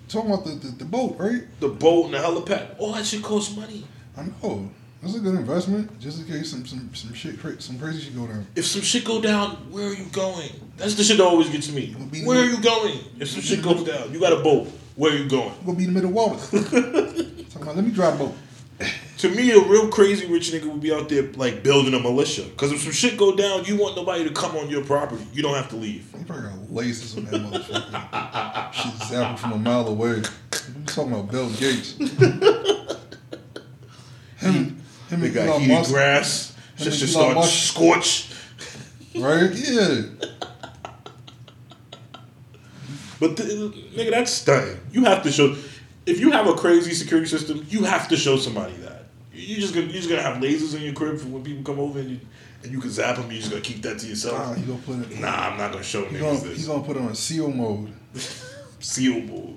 [0.08, 1.42] Talking about the, the, the boat, right?
[1.58, 3.84] The boat and the helipad, all that shit costs money.
[4.16, 4.70] I know.
[5.02, 8.26] That's a good investment, just in case some some some shit, some crazy shit go
[8.26, 8.46] down.
[8.54, 10.50] If some shit go down, where are you going?
[10.76, 11.94] That's the shit that always gets me.
[11.98, 13.00] We'll Where are you going?
[13.18, 14.68] If some shit goes down, you got a boat.
[14.96, 15.50] Where are you going?
[15.50, 16.38] I'm gonna be in the middle of water.
[16.46, 18.34] Talking about, let me drive the boat.
[19.24, 22.44] To me, a real crazy rich nigga would be out there like building a militia.
[22.58, 25.26] Cause if some shit go down, you want nobody to come on your property.
[25.32, 26.12] You don't have to leave.
[26.14, 28.72] He probably got lasers on that motherfucker.
[28.74, 30.16] Shit zapping from a mile away.
[30.16, 30.22] We
[30.84, 31.92] talking about Bill Gates.
[34.40, 36.54] Him, him They got heated Musk, grass.
[36.76, 37.72] Him Just to start Musk.
[37.72, 38.28] scorch.
[39.16, 39.50] right?
[39.54, 40.02] Yeah.
[43.20, 44.76] But th- nigga, that's stunning.
[44.92, 45.56] You have to show.
[46.04, 48.93] If you have a crazy security system, you have to show somebody that.
[49.44, 51.78] You just gonna you just gonna have lasers in your crib for when people come
[51.80, 52.20] over and you
[52.62, 53.30] and you can zap them.
[53.30, 54.66] You just gonna keep that to Nah, yourself.
[54.66, 55.18] gonna put it.
[55.20, 56.66] Nah, I'm not gonna show He niggas gonna, this.
[56.66, 57.92] gonna put it on seal mode.
[58.80, 59.56] Seal board.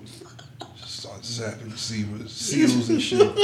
[0.77, 3.19] Start zapping receivers, seals and shit.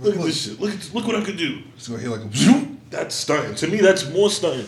[0.00, 0.60] Look at this shit.
[0.60, 1.62] Look at look what I could do.
[1.76, 2.80] It's gonna hear like a zoom.
[2.88, 3.54] That's stunning.
[3.56, 4.66] To me, that's more stunning.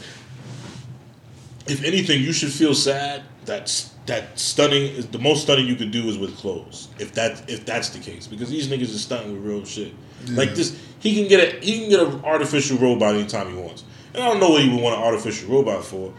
[1.66, 3.22] If anything, you should feel sad.
[3.44, 6.88] That's that stunning is the most stunning you could do is with clothes.
[6.98, 9.94] If that if that's the case, because these niggas are stunting with real shit.
[10.30, 13.84] Like this, he can get a he can get an artificial robot anytime he wants.
[14.14, 16.12] And I don't know what he would want an artificial robot for,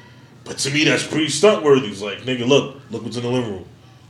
[0.45, 1.87] but to me that's pretty stunt worthy.
[1.87, 3.65] It's like nigga, look, look what's in the living room.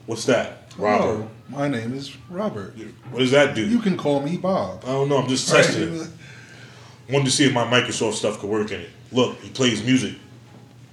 [0.06, 0.74] What's that?
[0.78, 1.06] Robert.
[1.06, 2.76] Hello, my name is Robert.
[3.12, 3.66] What does that do?
[3.68, 4.84] You can call me Bob.
[4.84, 5.18] I don't know.
[5.18, 6.08] I'm just testing it.
[7.10, 8.90] Wanted to see if my Microsoft stuff could work in it.
[9.12, 10.16] Look, he plays music.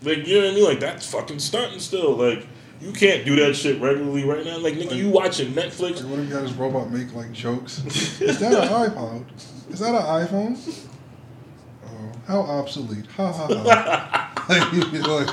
[0.02, 0.64] Like, you know what I mean?
[0.64, 2.16] Like, that's fucking stunting still.
[2.16, 2.46] Like,
[2.80, 4.58] you can't do that shit regularly right now.
[4.58, 6.02] Like, nigga, you watching Netflix.
[6.02, 7.84] Like, what if you had this robot make like jokes?
[8.20, 9.24] Is that an iPod?
[9.70, 10.86] Is that an iPhone?
[11.86, 13.06] Oh, how obsolete!
[13.16, 14.46] Ha ha ha!
[14.48, 15.28] like,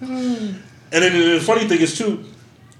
[0.00, 2.24] And then the funny thing is, too,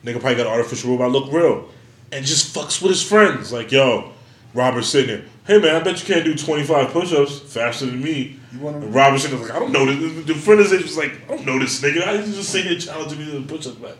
[0.05, 1.69] nigga probably got an artificial robot look real.
[2.13, 3.53] And just fucks with his friends.
[3.53, 4.13] Like, yo,
[4.55, 5.25] Robert's sitting there.
[5.47, 8.39] Hey, man, I bet you can't do 25 push ups faster than me.
[8.57, 10.25] You wanna- And Robert's sitting like, I don't know this.
[10.27, 12.07] The friend is just like, I don't know this nigga.
[12.07, 13.95] I just sit here challenging me to push ups back?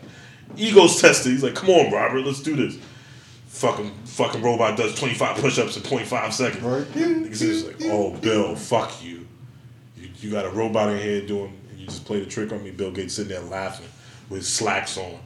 [0.55, 1.31] Ego's tested.
[1.33, 2.77] He's like, come on, Robert, let's do this.
[3.47, 6.63] Fucking fucking robot does 25 push ups in 0.5 seconds.
[6.63, 6.85] right?
[6.93, 9.25] Niggas is like, oh, Bill, fuck you.
[9.99, 10.09] you.
[10.19, 12.71] You got a robot in here doing, and you just played a trick on me.
[12.71, 13.87] Bill Gates sitting there laughing.
[14.29, 15.19] with slacks on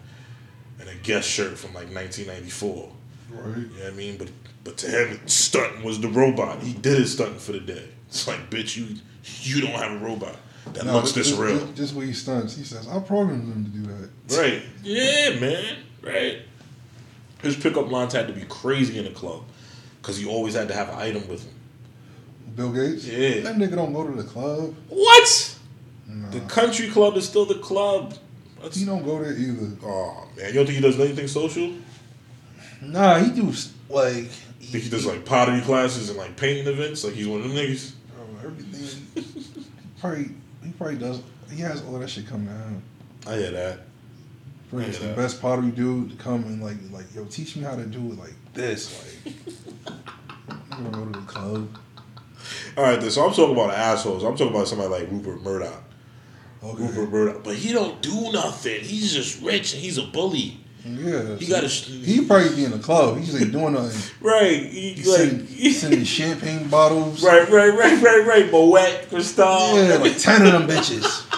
[0.79, 2.91] and a guest shirt from like 1994.
[3.31, 3.57] Right.
[3.57, 4.17] You know what I mean?
[4.17, 4.29] But
[4.63, 6.61] but to him, stunting was the robot.
[6.61, 7.87] He did his stunting for the day.
[8.11, 8.97] It's like, bitch, you
[9.41, 10.35] you don't have a robot
[10.73, 11.59] that No, looks just, this real.
[11.59, 12.55] Just, just what he stunts.
[12.57, 14.37] He says, I programmed him to do that.
[14.41, 14.61] Right.
[14.83, 15.77] Yeah, man.
[16.03, 16.39] Right.
[17.41, 19.43] His pickup lines had to be crazy in the club
[20.01, 21.53] because he always had to have an item with him.
[22.55, 23.05] Bill Gates?
[23.07, 23.39] Yeah.
[23.41, 24.75] That nigga don't go to the club.
[24.89, 25.57] What?
[26.07, 26.29] Nah.
[26.31, 28.15] The country club is still the club.
[28.61, 29.71] That's, He don't go there either.
[29.83, 31.71] oh man, you don't think he does anything social?
[32.81, 34.25] Nah, he do s- like
[34.61, 37.03] Think he does like pottery classes and like painting events?
[37.03, 37.93] Like he's one of them niggas.
[38.41, 39.65] Bro, everything.
[39.99, 40.29] probably
[40.63, 41.21] he probably does.
[41.51, 42.81] He has all that shit coming down.
[43.27, 43.79] I hear that.
[44.73, 47.85] It's the best pottery dude to come and like like yo teach me how to
[47.85, 49.21] do it like this.
[49.25, 49.35] Like
[50.71, 51.77] I'm gonna go to the club.
[52.77, 54.23] All right, so I'm talking about assholes.
[54.23, 55.83] I'm talking about somebody like Rupert Murdoch.
[56.63, 56.83] Okay.
[56.83, 58.81] Rupert Murdoch, but he don't do nothing.
[58.81, 60.60] He's just rich and he's a bully.
[60.85, 61.35] Yeah.
[61.37, 63.17] He so got a He probably be in the club.
[63.19, 64.11] He's like doing nothing.
[64.21, 64.63] right.
[64.65, 67.23] He, He's like sending, sending champagne bottles.
[67.23, 68.51] right, right, right, right, right.
[68.51, 69.75] Moet, Cristal.
[69.77, 71.27] Yeah, like ten of them bitches.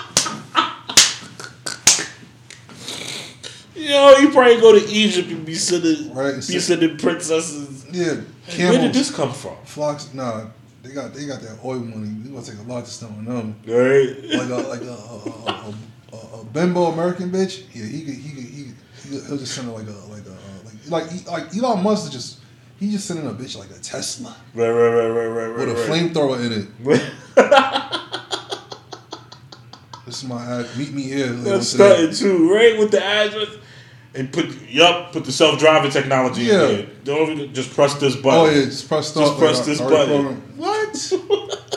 [3.76, 7.86] Yo, he probably go to Egypt and be sending, Right, be sending princesses.
[7.92, 8.16] Yeah,
[8.70, 9.58] Where did this come from?
[9.66, 10.14] flocks.
[10.14, 10.46] Nah,
[10.84, 12.08] they got they got that oil money.
[12.24, 13.56] We gonna take a lot to stone on them.
[13.68, 14.16] Right.
[14.40, 15.18] Like a like a a,
[15.48, 15.74] a,
[16.14, 17.64] a, a bimbo American bitch.
[17.74, 18.33] Yeah, he could he could he could,
[19.22, 22.10] he'll just send her like a like a uh, like like like Elon Musk is
[22.12, 22.40] just
[22.80, 25.68] he just sending a bitch like a Tesla Right, right, right, right, right, right.
[25.68, 26.12] with a right.
[26.12, 27.02] flamethrower in it.
[30.06, 30.68] This is my ad.
[30.78, 31.28] Meet me here.
[31.28, 32.78] That's stunting too, right?
[32.78, 33.48] With the address.
[34.14, 36.68] And put yup, put the self driving technology Yeah.
[36.68, 36.88] in there.
[37.04, 38.40] Don't just press this button.
[38.40, 39.28] Oh yeah, just press start.
[39.28, 40.58] Just press like, this already button.
[40.58, 41.14] What?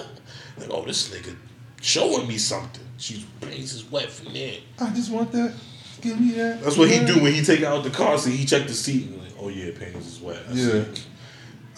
[0.59, 1.37] Like, oh, this nigga
[1.83, 2.83] showing me something.
[2.99, 4.57] She's brains is wet from there.
[4.81, 5.53] I just want that.
[6.07, 6.63] Give me that.
[6.63, 8.19] That's what he do when he take out the car.
[8.19, 10.39] So he check the seat and like, oh yeah, panties is wet.
[10.49, 10.85] I Yeah.
[10.95, 11.03] see.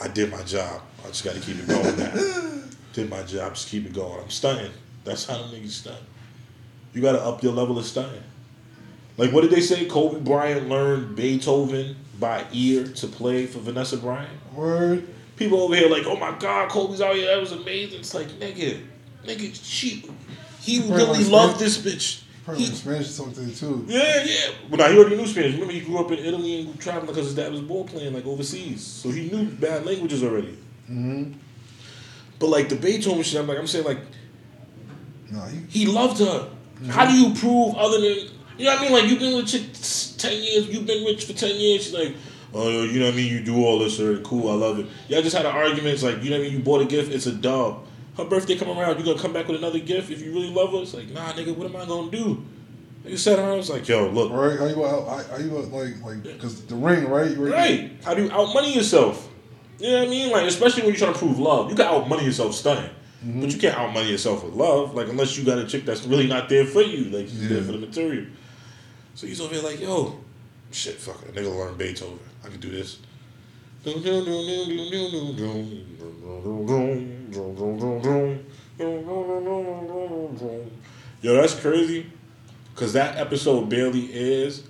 [0.03, 0.83] I did my job.
[1.05, 2.61] I just got to keep it going now.
[2.93, 3.55] did my job.
[3.55, 4.21] Just keep it going.
[4.23, 4.71] I'm stunting.
[5.05, 6.01] That's how the niggas stunt.
[6.95, 8.23] You got to up your level of stunting.
[9.17, 9.87] Like what did they say?
[9.87, 14.31] Kobe Bryant learned Beethoven by ear to play for Vanessa Bryant.
[14.55, 15.09] Word.
[15.37, 17.27] People over here like, oh my god, Kobe's out here.
[17.27, 18.01] That was amazing.
[18.01, 18.81] It's like nigga,
[19.25, 20.09] nigga, she,
[20.61, 22.23] he really loved this bitch.
[22.49, 23.85] Probably He- Spanish talk something too.
[23.89, 24.35] yeah, yeah.
[24.71, 25.53] But now he already knew Spanish.
[25.53, 28.25] Remember, he grew up in Italy and traveling because his dad was ball playing like
[28.25, 30.57] overseas, so he knew bad languages already.
[30.91, 31.33] Mm-hmm.
[32.39, 33.99] But like the Beethoven shit, I'm like, I'm saying like
[35.31, 36.49] Nah, he, he loved her.
[36.89, 38.93] How do you prove other than you know what I mean?
[38.93, 39.65] Like you've been with chick
[40.17, 41.85] ten years, you've been rich for ten years.
[41.85, 42.15] She's like,
[42.55, 43.31] oh, you know what I mean?
[43.31, 44.87] You do all this, or cool, I love it.
[45.09, 45.93] Y'all just had an argument.
[45.95, 46.59] It's like you know what I mean?
[46.59, 47.85] You bought a gift, it's a dub.
[48.19, 50.73] Her birthday come around, you gonna come back with another gift if you really love
[50.73, 50.79] her?
[50.83, 52.45] It's like, nah, nigga, what am I gonna do?
[53.07, 54.59] You sat around, was like, yo, look, right?
[54.59, 57.31] How you gonna- how, how you gonna, like like because the ring, right?
[57.31, 57.93] You're Right.
[58.05, 59.29] How do you outmoney yourself?
[59.79, 60.33] You know what I mean?
[60.33, 61.71] Like, especially when you're trying to prove love.
[61.71, 62.91] You can outmoney yourself stunning.
[63.25, 63.41] Mm-hmm.
[63.41, 64.95] But you can't outmoney yourself with love.
[64.97, 67.05] Like, unless you got a chick that's really not there for you.
[67.05, 67.65] Like, she's there Yeah.
[67.65, 68.27] for the material.
[69.15, 70.19] So he's over here like, yo,
[70.73, 71.35] shit, fuck it.
[71.37, 72.19] Nigga learn Beethoven.
[72.45, 72.99] I can do this.
[81.21, 82.07] Yo, that's crazy.
[82.75, 84.63] Cause that episode barely is,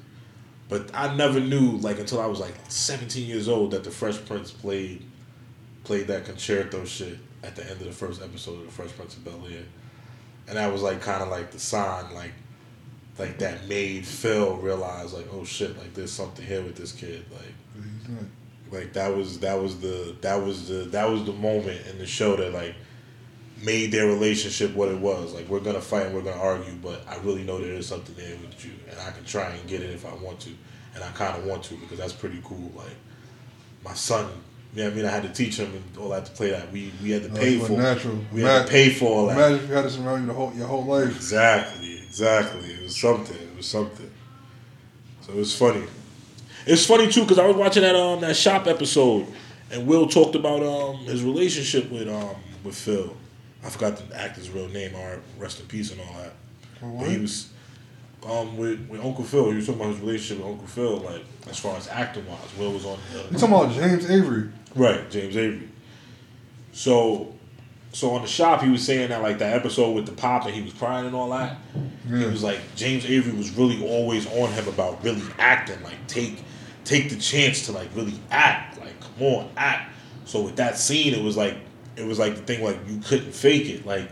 [0.70, 4.24] but I never knew like until I was like 17 years old that the Fresh
[4.24, 5.04] Prince played
[5.84, 9.14] played that concerto shit at the end of the first episode of the Fresh Prince
[9.16, 9.64] of Bel Air,
[10.46, 12.32] and that was like kind of like the sign like
[13.18, 17.24] like that made Phil realize like oh shit like there's something here with this kid
[17.30, 17.54] like
[18.70, 22.06] like that was that was the that was the that was the moment in the
[22.06, 22.74] show that like
[23.62, 25.34] made their relationship what it was.
[25.34, 28.14] Like we're gonna fight and we're gonna argue, but I really know there is something
[28.14, 30.50] there with you, and I can try and get it if I want to,
[30.94, 32.72] and I kind of want to because that's pretty cool.
[32.74, 32.96] Like
[33.84, 34.30] my son,
[34.74, 35.04] you know I mean?
[35.06, 36.70] I had to teach him and all that to play that.
[36.70, 38.18] We we had to oh, pay you for natural.
[38.32, 39.36] we had to pay for all that.
[39.36, 41.14] Imagine if you had this around you the whole your whole life.
[41.14, 42.70] Exactly, exactly.
[42.70, 43.36] It was something.
[43.36, 44.10] It was something.
[45.22, 45.84] So it was funny.
[46.66, 49.26] It's funny too because I was watching that um that shop episode,
[49.70, 53.16] and Will talked about um his relationship with um with Phil.
[53.64, 54.94] I forgot the actor's real name.
[54.94, 56.32] All right, rest in peace and all that.
[56.82, 57.50] Or But he was
[58.26, 59.50] um with, with Uncle Phil.
[59.50, 62.38] He was talking about his relationship with Uncle Phil, like as far as acting wise.
[62.59, 62.98] Will was on.
[63.14, 64.48] Uh, You talking about James Avery?
[64.74, 65.68] Right, James Avery.
[66.72, 67.34] So,
[67.92, 70.54] so on the shop, he was saying that like that episode with the pop and
[70.54, 71.56] he was crying and all that.
[72.09, 76.42] He was like James Avery was really always on him about really acting, like take
[76.89, 79.93] take the chance to like really act, like come on, act.
[80.24, 81.57] So with that scene, it was like
[81.97, 84.11] it was like the thing like you couldn't fake it, like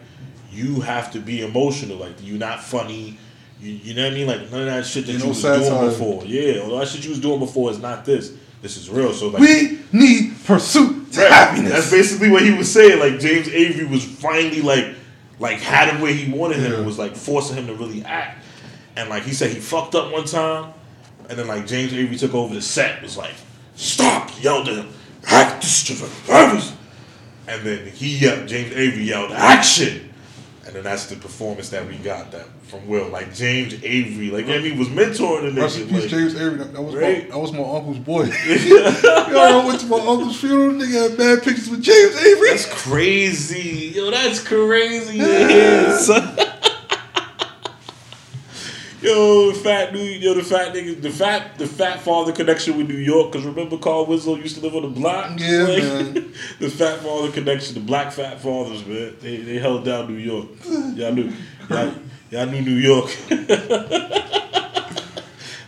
[0.52, 3.18] you have to be emotional, like you're not funny,
[3.60, 4.26] You, you know what I mean?
[4.26, 5.88] Like none of that shit that You you, know, was doing satire.
[5.90, 6.24] before.
[6.24, 8.32] Yeah, all that shit you was doing before is not this.
[8.62, 9.12] This is real.
[9.12, 11.30] So like, We need pursuit to Right.
[11.32, 11.72] happiness.
[11.72, 12.98] That's basically what he was saying.
[12.98, 14.94] Like James Avery was finally like,
[15.38, 16.72] like had him where he wanted him.
[16.72, 16.78] Yeah.
[16.78, 18.42] and was like forcing him to really act.
[18.96, 20.72] And like he said, he fucked up one time,
[21.28, 23.02] and then like James Avery took over the set.
[23.02, 23.34] Was like,
[23.74, 24.30] stop!
[24.42, 24.88] Yelled at him,
[25.26, 26.72] act this to the purpose.
[27.48, 28.48] And then he yelled.
[28.48, 30.12] James Avery yelled, action.
[30.66, 33.06] And then that's the performance that we got that from Will.
[33.08, 35.92] Like James Avery, like I mean, was mentoring the nigga.
[35.92, 36.56] Like, James Avery.
[36.58, 37.28] That, that was Right.
[37.28, 38.24] my, that was my uncle's boy.
[38.46, 40.72] Yo, I went to my uncle's funeral.
[40.72, 42.48] Nigga had bad pictures with James Avery.
[42.50, 43.92] That's crazy.
[43.94, 45.18] Yo, that's crazy.
[49.06, 49.26] to hear, son.
[49.26, 52.88] Yo, the fat dude, yo, the fat nigga, the fat, the fat father connection with
[52.88, 53.32] New York.
[53.32, 55.38] Cause remember, Carl Winslow used to live on the block.
[55.38, 56.14] Yeah, man.
[56.60, 59.16] the fat father connection, the black fat fathers, man.
[59.20, 60.48] They they held down New York.
[60.64, 61.32] Y'all knew,
[61.68, 61.94] y'all,
[62.30, 63.16] y'all knew New York.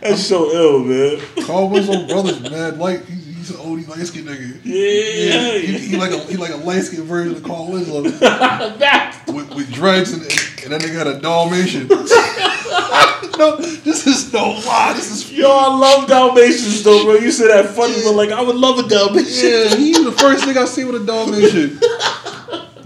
[0.01, 1.19] That's so ill, man.
[1.45, 2.79] Carl Winslow brothers man.
[2.79, 3.18] Like He's,
[3.49, 4.59] he's an oldie light skinned nigga.
[4.63, 8.01] Yeah, he, he like a he like a light skinned version of Carl Winslow
[9.33, 11.87] with, with dreads and, and that nigga had a Dalmatian.
[13.37, 14.93] no, this is no lie.
[14.95, 17.15] This is Yo, I love Dalmatians though, bro.
[17.15, 19.49] You said that funny, but like I would love a Dalmatian.
[19.49, 19.75] yeah.
[19.75, 21.79] He was the first nigga I see with a Dalmatian.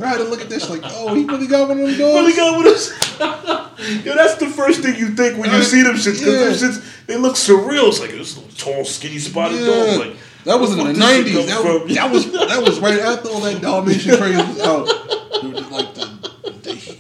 [0.02, 2.34] I had to look at this like, oh, he really got one of them Really
[2.34, 2.36] dogs.
[2.36, 2.92] got with us.
[4.06, 6.22] Yo, that's the first thing you think when you uh, see them shits.
[6.24, 7.88] Cause them shits, they look surreal.
[7.88, 9.68] It's like this little tall, skinny, spotted Yeah.
[9.98, 10.00] dog.
[10.08, 11.48] Like That was in the fuck this shit nineties.
[11.48, 14.86] That, was- that was that was right after all that Dalmatian craze was out.
[15.42, 16.06] Dude, Like the,
[16.62, 16.98] the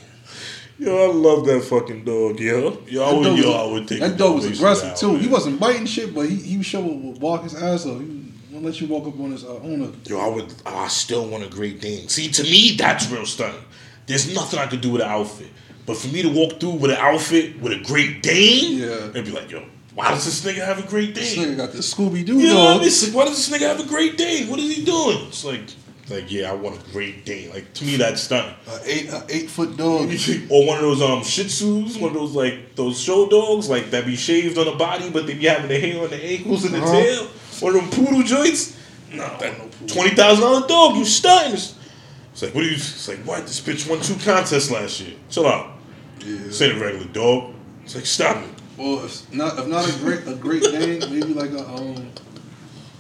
[0.80, 2.78] Yo, I love that fucking dog, yo.
[2.88, 5.16] Yo, I would, yo, I would take that dog was aggressive too.
[5.16, 8.00] He wasn't biting shit, but he he would show would walk his ass up.
[8.00, 8.06] He
[8.50, 9.90] wouldn't let you walk up on his uh, owner.
[10.06, 10.54] Yo, I would.
[10.66, 12.08] I still want a Great Dane.
[12.10, 13.62] See, to me, that's real stunning.
[14.08, 15.48] There's nothing I could do with an outfit,
[15.86, 19.06] but for me to walk through with an outfit with a Great Dane, Yeah.
[19.16, 19.64] and be like, yo,
[19.96, 21.22] why does this nigga have a Great day?
[21.22, 22.92] This nigga got the Scooby Doo You know what I mean?
[23.04, 24.46] Like, why does this nigga have a Great day?
[24.46, 25.28] What is he doing?
[25.28, 25.62] It's like,
[26.10, 27.50] like yeah, I want a Great day.
[27.50, 28.56] Like to me, that's stunning.
[28.68, 30.10] A eight a eight foot dog.
[30.50, 33.92] or one of those um Shih Tzus, one of those like those show dogs, like
[33.92, 36.66] that be shaved on the body, but they be having the hair on the ankles
[36.66, 36.92] and the Uh-huh.
[36.92, 37.28] tail.
[37.62, 38.76] One of them poodle joints.
[39.12, 39.54] No, that
[39.88, 41.54] twenty thousand dollar dog, you stunning.
[41.54, 42.74] It's, like, what do you?
[42.74, 43.42] It's like, what?
[43.46, 45.14] This bitch won two contests last year.
[45.30, 45.78] Chill out.
[46.26, 46.38] Yeah.
[46.46, 47.54] This ain't a regular dog.
[47.84, 48.50] It's like, stop it.
[48.84, 52.12] Well, if not if not a great a great Dane, maybe like a um,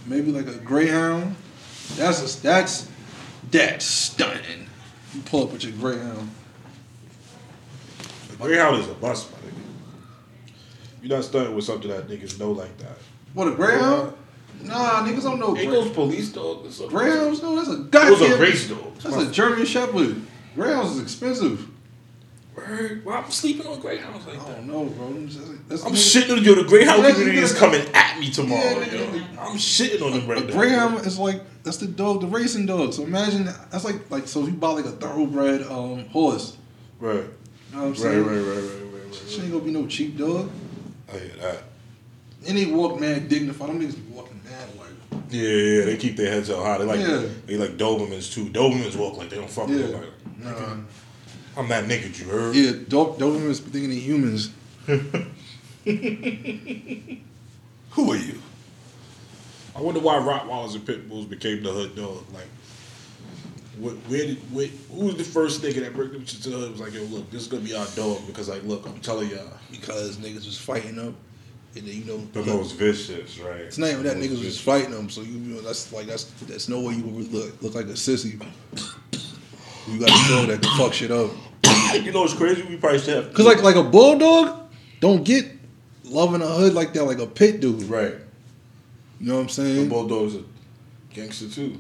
[0.06, 1.36] maybe like a Greyhound.
[1.96, 2.88] That's a, that's
[3.52, 4.70] that's stunning.
[5.14, 6.30] You pull up with your Greyhound.
[8.30, 10.54] The Greyhound is a bust, my nigga.
[11.02, 12.98] You're not starting with something that niggas know like that.
[13.34, 14.14] What a Greyhound?
[14.62, 16.80] Nah, niggas don't know Ain't Grey- those police dogs?
[16.80, 17.42] Greyhounds.
[17.44, 18.32] No, that's a Those goddamn.
[18.32, 19.04] are race dogs.
[19.04, 20.22] That's a German Shepherd.
[20.56, 21.68] Greyhounds is expensive.
[22.56, 23.02] Word.
[23.04, 24.56] Why I'm sleeping on Greyhounds like I that?
[24.58, 25.08] don't know, bro.
[25.14, 26.56] Them just- That's I'm shitting on yo.
[26.56, 28.62] The Greyhound Yeah, community is coming at me tomorrow.
[28.80, 29.08] Yeah, yo.
[29.08, 29.26] nigga.
[29.40, 30.54] I'm shitting on them right now.
[30.54, 32.94] Greyhound is like that's the dog, the racing dog.
[32.94, 36.58] So imagine that's like like so if you buy like a thoroughbred um horse.
[37.00, 37.16] Right.
[37.16, 37.26] You know
[37.72, 38.24] what I'm Right, saying?
[38.26, 39.44] right, right, right, right, She right.
[39.46, 40.50] ain't gonna be no cheap dog.
[41.14, 41.64] I hear that.
[42.48, 43.70] And they walk mad dignified.
[43.70, 46.78] Them niggas be walking mad like Yeah, yeah, they keep their heads up high.
[46.78, 47.24] They like Yeah.
[47.48, 48.46] they like Dobermans too.
[48.46, 49.76] Dobermans walk like they don't fuck Yeah.
[49.78, 50.04] with like
[50.40, 50.76] Nah.
[51.56, 52.56] I'm that nigga you heard.
[52.56, 54.50] Yeah, Dobermans be thinking they humans.
[57.92, 58.40] Who are you?
[59.76, 62.24] I wonder why Rottweilers and Pit Bulls became the hood dog.
[62.34, 62.48] Like,
[63.78, 66.58] what, where did where, who was the first nigga that brought them shit to the
[66.58, 66.72] hood?
[66.72, 69.30] Was like, yo, look, this is gonna be our dog because like, look, I'm telling
[69.30, 71.16] y'all, Because niggas was fighting them.
[71.76, 73.62] And then you know the most vicious, right?
[73.62, 74.62] it's not even that niggas was vicious.
[74.62, 77.74] fighting them, so you know that's like that's that's no way you would look look
[77.74, 78.40] like a sissy.
[79.88, 81.32] You got a dog that can fuck shit up.
[82.04, 82.64] You know what's crazy?
[82.64, 84.70] We probably should have Cause like like a bulldog
[85.00, 85.46] don't get
[86.06, 87.84] love in a hood like that like a pit dude.
[87.84, 88.16] right.
[89.20, 89.90] You know what I'm The saying?
[89.90, 90.44] bulldogs are
[91.14, 91.78] gangster too.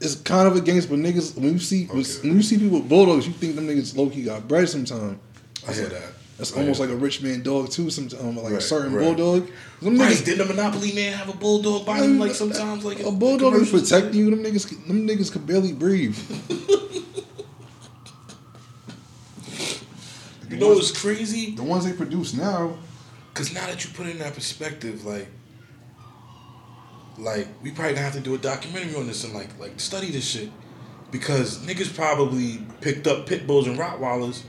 [0.00, 1.98] It's kind of against, but niggas when you see when
[2.36, 5.18] you see people with bulldogs, you think them niggas low key got bread sometimes.
[5.66, 6.02] I hear that.
[6.36, 7.88] That's I almost like a rich man dog too.
[7.88, 9.02] Sometimes um, like a certain right.
[9.16, 9.48] bulldog.
[9.80, 13.00] Them Right, niggas, didn't the Monopoly man have a bulldog by him like sometimes like
[13.00, 13.90] a in bulldog is commercials?
[13.90, 14.30] protecting you.
[14.30, 16.16] Them niggas, them niggas could barely breathe.
[20.56, 21.54] You know what's crazy?
[21.54, 22.76] The ones they produce now,
[23.34, 25.28] Cause now that you put it in that perspective, like,
[27.18, 30.10] like we probably gonna have to do a documentary on this and like like study
[30.10, 30.50] this shit,
[31.10, 34.42] because niggas probably picked up pit bulls and Rottweilers,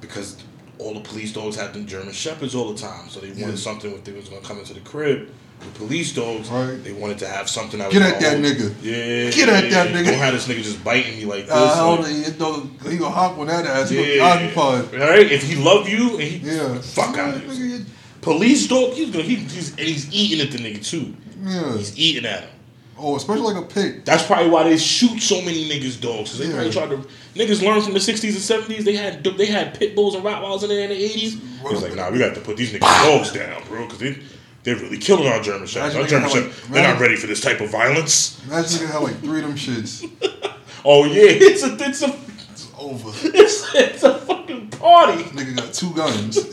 [0.00, 0.36] because
[0.78, 3.54] all the police dogs had them German shepherds all the time, so they wanted Yeah.
[3.56, 5.28] something if they was gonna come into the crib
[5.64, 6.82] The police dogs, Right.
[6.84, 8.74] they wanted to have something that Get at that nigga.
[8.82, 9.30] Yeah.
[9.30, 10.04] Get at that nigga.
[10.06, 11.52] Don't have this nigga just biting me like this.
[11.54, 13.90] Uh, like- he, he gonna hop on that ass.
[13.90, 14.24] He gonna be yeah.
[14.24, 15.00] occupied.
[15.00, 15.30] All right.
[15.32, 16.78] If he love you and he Yeah.
[16.80, 17.84] fuck out Nigga,
[18.20, 21.14] Police dog, he's gonna he, he's and he's eating at the nigga too.
[21.44, 21.76] Yeah.
[21.76, 22.50] He's eating at him.
[22.96, 24.04] Oh, especially like a pig.
[24.04, 26.30] That's probably why they shoot so many niggas dogs.
[26.30, 26.52] Cause they Yeah.
[26.52, 26.96] probably tried to
[27.34, 28.84] niggas learn from the sixties and seventies.
[28.84, 31.34] They had they had pit bulls and rottweilers in there in the eighties.
[31.34, 34.16] It was like, nah, we got to put these niggas dogs down, bro, because they
[34.64, 35.94] they're really killing our German shepherds.
[35.94, 38.42] Our German shepherds, like- they're not ready for this type of violence.
[38.46, 40.10] Imagine you had like three of them shits.
[40.86, 42.14] Oh yeah, it's a it's a
[42.52, 43.08] It's over.
[43.34, 45.22] it's, it's a fucking party.
[45.22, 46.36] Nigga got two guns.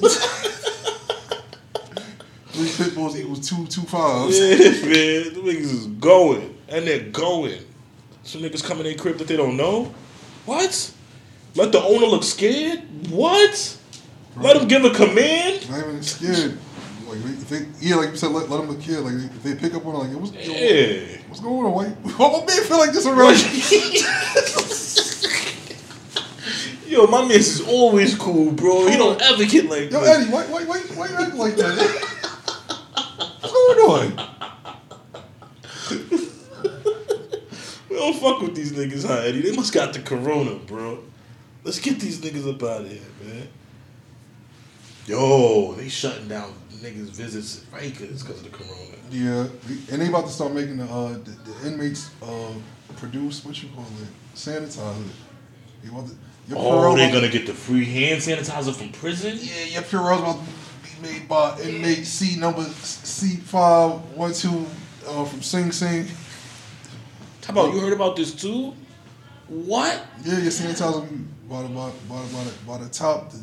[2.51, 4.37] Three pit bulls equals two two fives.
[4.39, 7.59] Yeah, man, the niggas is going and they're going.
[8.23, 9.93] Some niggas coming in their crib that they don't know.
[10.45, 10.91] What?
[11.55, 12.83] Let the owner look scared?
[13.09, 13.77] What?
[14.37, 15.69] Let him give a command?
[15.69, 16.57] Not even scared.
[17.11, 18.99] Like they, yeah, like you said, let, let them look kid.
[18.99, 21.17] Like if they pick up on like what's, Yeah.
[21.27, 21.73] what's going on?
[21.73, 23.35] Why, why my man feel like this around?
[26.87, 28.87] Yo, my man is always cool, bro.
[28.87, 30.01] He don't ever get like Yo.
[30.03, 31.77] Eddie, why, why, why, why you acting like that?
[33.41, 34.27] what's going on?
[37.89, 39.41] We don't fuck with these niggas, huh, Eddie?
[39.41, 40.99] They must got the corona, bro.
[41.63, 43.47] Let's get these niggas up out of here, man.
[45.07, 48.97] Yo, they shutting down niggas' visits Rikers because of the corona.
[49.09, 49.47] Yeah,
[49.91, 52.53] and they about to start making the uh, the, the inmates uh,
[52.97, 55.07] produce what you call it sanitizer.
[55.83, 56.15] They about to,
[56.47, 59.37] your Oh, they're gonna get the free hand sanitizer from prison?
[59.39, 64.65] Yeah, your Purell's about to be made by inmate C number C five one two
[65.07, 66.07] uh, from Sing Sing.
[67.45, 68.73] How about you heard about this too?
[69.47, 70.05] What?
[70.23, 71.07] Yeah, your sanitizer
[71.49, 73.31] by the by, by, by, the, by the top.
[73.31, 73.37] The,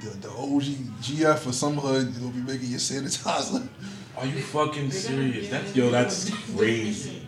[0.00, 0.62] the, the, the, the OG
[1.02, 3.68] GF or some hood, you'll be making your sanitizer.
[4.16, 5.48] Are you fucking serious?
[5.48, 7.22] That's yo, that's crazy.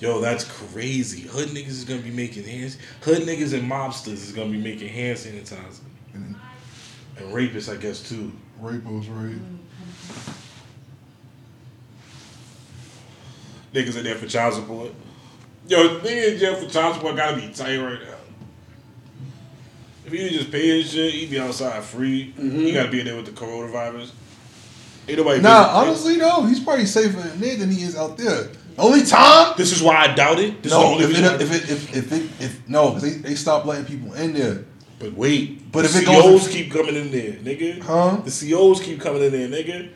[0.00, 1.22] Yo, that's crazy.
[1.22, 2.76] Hood niggas is gonna be making hands.
[3.02, 5.80] Hood niggas and mobsters is gonna be making hand sanitizer.
[6.14, 6.36] And
[7.16, 8.32] And rapists, I guess too.
[8.62, 9.40] Rapists, right?
[13.74, 14.92] Niggas in there for child support.
[15.66, 18.17] Yo, niggas in jail for child support gotta be tight right now.
[20.12, 22.32] If he just pay his shit, he'd be outside free.
[22.36, 22.74] He mm-hmm.
[22.74, 24.10] gotta be in there with the coronavirus.
[25.06, 25.40] Ain't nobody.
[25.40, 28.48] Nah, honestly though, he's probably safer in there than he is out there.
[28.78, 29.54] Only time.
[29.56, 30.62] This is why I doubt it.
[30.62, 33.02] This is the No, only if it, if it, if if it, if no, because
[33.02, 34.64] they, they stopped letting people in there.
[34.98, 37.80] But wait, But the if it COs goes- keep coming in there, nigga.
[37.82, 38.16] Huh?
[38.24, 39.90] The COs keep coming in there, nigga.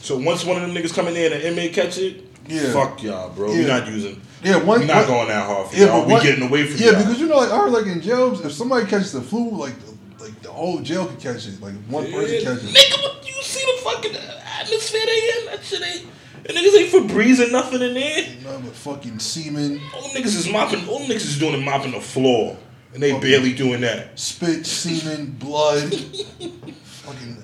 [0.00, 2.72] So once one of them niggas come in there and an inmate catch it, Yeah.
[2.72, 3.52] fuck y'all, bro.
[3.52, 3.58] Yeah.
[3.60, 4.20] We're not using.
[4.42, 4.80] Yeah, one.
[4.80, 5.98] We're not one- going that hard for Yeah, y'all.
[6.00, 7.00] but We one- getting away from Yeah, y'all.
[7.00, 9.74] because you know, like I heard, like in jails, if somebody catches the flu, like
[10.20, 11.60] like the whole jail could catch it.
[11.60, 12.76] Like one person catches it.
[12.76, 14.16] Nigga, what, you see the fucking
[14.60, 15.46] atmosphere they in?
[15.46, 16.06] That shit ain't.
[16.44, 17.00] And niggas ain't for
[17.40, 18.26] or nothing in there.
[18.44, 20.88] Nothing but fucking semen, All niggas is mopping.
[20.88, 22.56] All niggas is doing is mopping the floor,
[22.94, 23.30] and they Okay.
[23.30, 24.18] barely doing that.
[24.18, 25.92] spit, semen, blood.
[26.84, 27.36] fucking.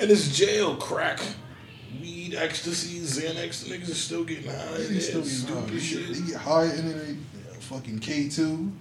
[0.00, 1.20] And it's jail crack.
[2.30, 4.76] Weed, ecstasy, Xanax, the niggas are still getting high.
[4.76, 5.78] They still get stupid high.
[5.78, 6.14] Shit.
[6.14, 8.72] they get high and then they yeah, fucking K two.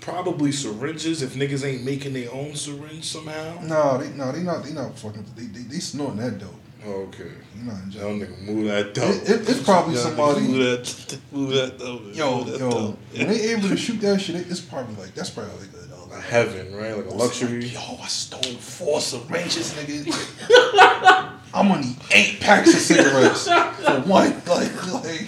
[0.00, 3.58] Probably syringes if niggas ain't making their own syringe somehow.
[3.62, 4.62] No, they no, they not.
[4.64, 5.24] They not fucking.
[5.34, 6.54] They they, they snorting that dope.
[6.86, 7.30] Okay.
[7.56, 7.78] You know.
[7.88, 9.14] Y'all nigga move that dope.
[9.14, 12.02] It- it- it's probably somebody- Move that, move that dope.
[12.14, 12.98] Yo, that yo, dope.
[13.16, 15.70] when they able to shoot that shit, it's probably like that's probably like
[16.12, 16.94] a, A heaven, right?
[16.94, 17.64] Like a luxury.
[17.68, 21.30] Yo, I stole four syringes, nigga.
[21.54, 24.34] I'm gonna need eight packs of cigarettes for one.
[24.44, 25.20] Like, like,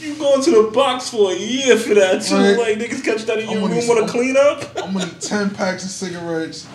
[0.00, 2.34] You going to the box for a year for that too.
[2.34, 2.58] Right.
[2.58, 4.62] Like niggas catch that in your gonna room want to clean up.
[4.82, 6.66] I'm gonna need ten packs of cigarettes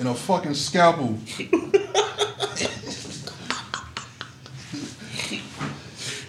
[0.00, 1.16] and a fucking scalpel.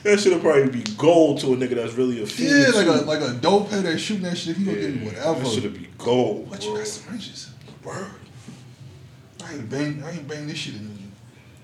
[0.03, 2.49] That should have probably be gold to a nigga that's really a fiend.
[2.49, 2.91] Yeah, like too.
[2.91, 4.55] a like a dope head that's shooting that shit.
[4.55, 5.39] He gonna give you whatever.
[5.39, 6.49] That should have be gold.
[6.49, 7.49] But you got syringes.
[7.83, 8.11] Word.
[9.47, 10.03] I ain't bang.
[10.03, 10.97] I ain't bang this shit in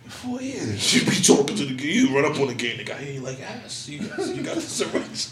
[0.08, 0.94] four years.
[0.94, 3.20] You be talking to the guy, you run up on the gate, the guy, you
[3.22, 3.90] like ah, ass.
[3.90, 5.32] You got, you got the syringe.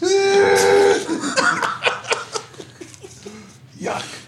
[3.78, 4.18] Yuck.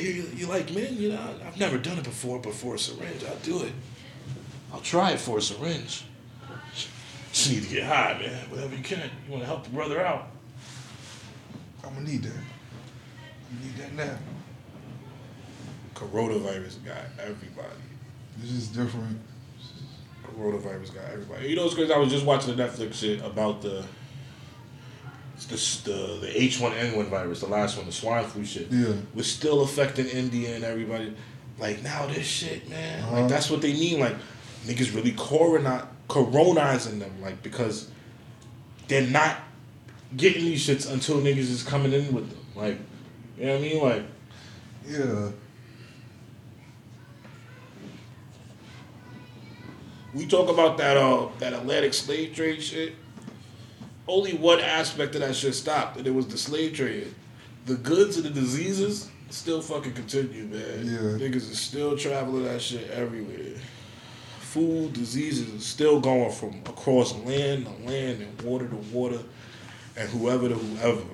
[0.00, 3.24] You, you like men, you know, I've never done it before, but for a syringe,
[3.28, 3.72] I'll do it.
[4.72, 6.04] I'll try it for a syringe.
[7.32, 8.50] Just need to get high, man.
[8.50, 9.10] Whatever you can.
[9.26, 10.28] You want to help the brother out.
[11.84, 12.32] I'm gonna need that.
[12.32, 14.18] I need that now.
[16.00, 17.68] Coronavirus got everybody.
[18.38, 19.20] This is different.
[20.24, 21.48] Coronavirus got everybody.
[21.48, 21.92] You know what's crazy?
[21.92, 23.84] I was just watching the Netflix shit about the
[25.48, 28.68] the the, the H1N1 virus, the last one, the swine flu shit.
[28.70, 28.94] Yeah.
[29.14, 31.14] Was still affecting India and everybody.
[31.58, 33.02] Like now this shit, man.
[33.02, 33.20] Uh-huh.
[33.20, 34.00] Like that's what they mean.
[34.00, 34.16] Like
[34.64, 37.90] niggas really corona coronizing them, like because
[38.88, 39.36] they're not
[40.16, 42.38] getting these shits until niggas is coming in with them.
[42.54, 42.78] Like,
[43.38, 43.82] you know what I mean?
[43.82, 44.02] Like,
[44.88, 45.30] Yeah.
[50.14, 52.94] We talk about that uh that Atlantic slave trade shit.
[54.08, 57.14] Only one aspect of that shit stopped, and it was the slave trade.
[57.66, 60.84] The goods and the diseases still fucking continue, man.
[60.84, 61.28] Yeah.
[61.28, 63.56] Niggas is still traveling that shit everywhere.
[64.40, 69.20] Food, diseases is still going from across land to land and water to water
[69.96, 71.04] and whoever to whoever.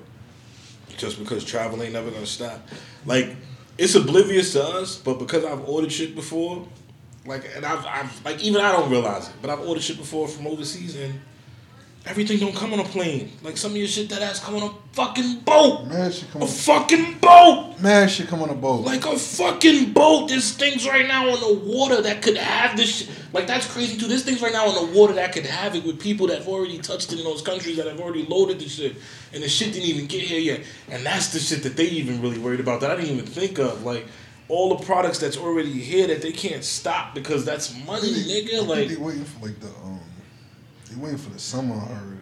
[0.97, 2.67] Just because travel ain't never gonna stop.
[3.05, 3.35] Like,
[3.77, 6.67] it's oblivious to us, but because I've ordered shit before,
[7.27, 10.27] like, and I've, I've, like, even I don't realize it, but I've ordered shit before
[10.27, 11.19] from overseas, and
[12.05, 13.31] everything don't come on a plane.
[13.43, 15.87] Like, some of your shit that ass come on a fucking boat.
[15.87, 16.47] Man, shit come A on.
[16.47, 17.79] A fucking boat.
[17.79, 18.85] Man, shit come on a boat.
[18.85, 20.29] Like a fucking boat.
[20.29, 23.09] There's things right now on the water that could have this shit.
[23.33, 24.07] Like, that's crazy too.
[24.07, 26.47] There's things right now on the water that could have it with people that have
[26.47, 28.95] already touched it in those countries that have already loaded the shit.
[29.33, 30.61] And the shit didn't even get here yet.
[30.89, 33.59] And that's the shit that they even really worried about that I didn't even think
[33.59, 33.83] of.
[33.83, 34.07] Like,
[34.49, 38.49] all the products that's already here that they can't stop because that's money, they- nigga.
[38.49, 39.99] think Like, they waiting for like the um,
[40.89, 41.75] they waiting for the summer.
[41.75, 42.19] I heard.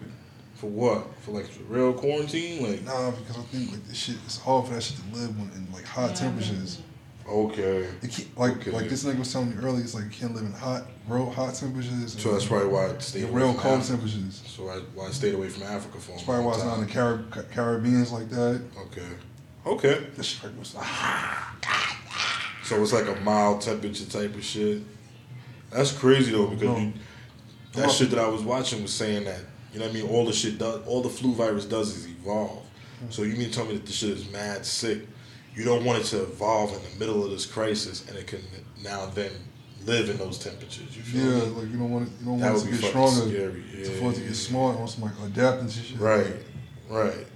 [0.55, 1.07] for what?
[1.21, 2.63] For like real quarantine?
[2.67, 5.37] Like, Nah, because I think like this shit it's hard for that shit to live
[5.37, 6.81] when, in like hot temperatures.
[7.29, 7.87] okay.
[8.01, 8.71] It can't, like Okay.
[8.71, 11.29] like this nigga was telling me earlier, it's like you can't live in hot, real
[11.29, 12.15] hot temperatures.
[12.19, 13.91] So that's probably why I stayed away real from cold Africa.
[13.97, 14.41] temperatures.
[14.47, 16.73] So I, why I stayed away from Africa for a That's probably why it's not
[16.79, 16.87] in time.
[16.87, 16.93] the
[17.33, 18.61] Carib- Caribbeans like that.
[18.87, 19.07] Okay.
[19.65, 20.07] Okay.
[20.15, 20.75] That shit like was
[22.65, 24.81] So it's like a mild temperature type of shit.
[25.71, 26.77] That's crazy though because No.
[26.79, 26.93] you,
[27.73, 29.39] that shit that I was watching was saying that
[29.71, 30.09] you know what I mean.
[30.09, 32.63] All the shit does, all the flu virus does is evolve.
[33.03, 33.13] Mm.
[33.13, 35.01] So you mean tell me that the shit is mad sick?
[35.53, 38.41] You don't want it to evolve in the middle of this crisis and it can
[38.83, 39.31] now then
[39.85, 40.95] live in those temperatures.
[40.95, 41.51] You feel yeah, me?
[41.51, 43.29] like you don't want it, you don't That want it to be get stronger.
[43.29, 43.63] scary.
[43.77, 44.33] Yeah, to it to get yeah.
[44.33, 45.99] small, it wants to like adapting to shit.
[45.99, 46.33] Right,
[46.89, 47.27] right.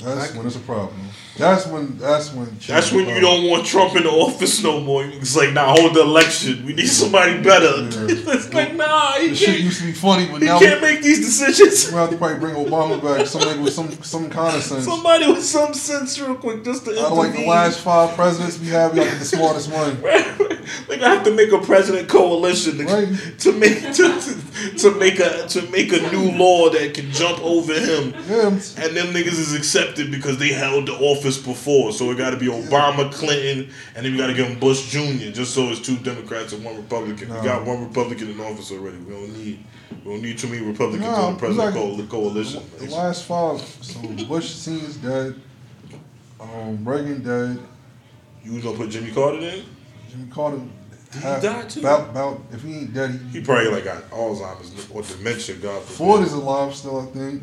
[0.00, 1.00] That's when it's a problem.
[1.36, 1.98] That's when.
[1.98, 2.56] That's when.
[2.66, 5.04] That's when you don't want Trump in the office no more.
[5.04, 6.64] It's like, nah, hold the election.
[6.66, 7.82] We need somebody better.
[7.82, 7.88] Yeah.
[8.34, 10.80] it's like, nah, he The shit can't, used to be funny, but he now can't
[10.80, 11.92] make these decisions.
[11.92, 13.26] we're have to probably bring Obama back.
[13.26, 14.84] Something with some some kind of sense.
[14.84, 18.68] Somebody with some sense, real quick, just to Out like the last five presidents we
[18.68, 19.96] have, we got the smartest one.
[20.86, 23.38] They gonna have to make a president coalition to, Right.
[23.40, 27.40] to make to, to, to make a to make a new law that can jump
[27.42, 28.14] over him.
[28.28, 29.54] Yeah, And them niggas is
[29.88, 31.92] accepted because they held the office before.
[31.92, 34.88] So it got to be Obama, Clinton, and then we got to give them Bush
[34.90, 35.30] Jr.
[35.30, 37.28] Just so it's two Democrats and one Republican.
[37.28, 37.36] No.
[37.38, 38.98] We got one Republican in office already.
[38.98, 39.64] We don't need
[40.04, 42.62] we don't need too many Republicans No, on the president we coal- coalition.
[42.78, 45.34] the last fall, So Bush senior's dead.
[46.40, 47.58] Um, Reagan dead.
[48.44, 49.64] You was gonna put Jimmy Carter in?
[50.10, 50.60] Jimmy Carter.
[51.12, 51.80] he had- die too?
[51.80, 55.56] About, about if he ain't dead, he, He probably like got Alzheimer's or dementia.
[55.56, 55.96] God forbid.
[55.96, 57.42] Ford is alive still, I think.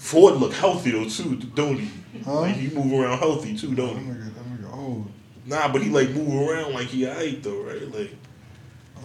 [0.00, 1.90] Ford look healthy though too, don't he?
[2.24, 2.40] Huh?
[2.40, 4.06] Like he move around healthy too, That don't he?
[4.06, 5.06] nigga, that nigga old.
[5.44, 7.82] Nah, but he like move around like he alright though, right?
[7.92, 8.16] Like,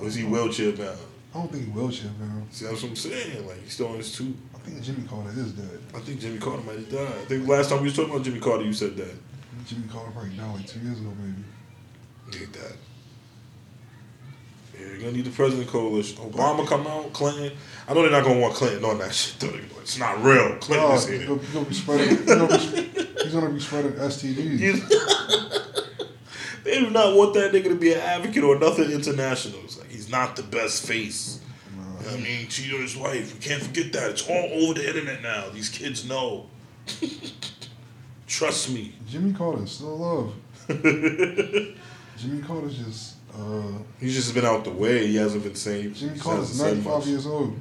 [0.02, 0.32] was he uh-huh.
[0.34, 0.98] wheelchair bound?
[1.34, 2.48] I don't think he wheelchair bound.
[2.52, 3.46] See, that's what I'm saying.
[3.46, 4.34] Like, he's still on his two.
[4.56, 5.80] I think Jimmy Carter is dead.
[5.94, 7.02] I think Jimmy Carter might have died.
[7.02, 9.14] I think last time we was talking about Jimmy Carter, you said that.
[9.68, 12.40] Jimmy Carter probably died like two years ago, maybe.
[12.40, 12.78] He died.
[14.74, 16.18] Yeah, you're gonna need the president coalition.
[16.18, 17.52] Obama come out, Clinton.
[17.88, 19.58] I know they're not gonna want Clinton on that shit though.
[19.82, 20.56] It's not real.
[20.58, 21.38] Clinton Oh, is he's here.
[21.38, 22.26] he's gonna be spreading.
[22.26, 22.58] Gonna be,
[23.24, 24.82] he's gonna be spreading STDs.
[26.64, 29.60] They do not want that nigga to be an advocate or nothing international.
[29.66, 31.40] It's like he's not the best face.
[32.10, 33.34] I mean, cheated on his wife.
[33.34, 34.12] We can't forget that.
[34.12, 35.50] It's all over the internet now.
[35.50, 36.48] These kids know.
[38.28, 38.94] Trust me.
[39.08, 40.34] Jimmy Carter's still alive.
[42.18, 43.16] Jimmy Carter's just.
[43.34, 45.08] Uh, He's just been out the way.
[45.08, 45.94] He hasn't been saying.
[45.94, 47.58] Jimmy Carter's 95 years old.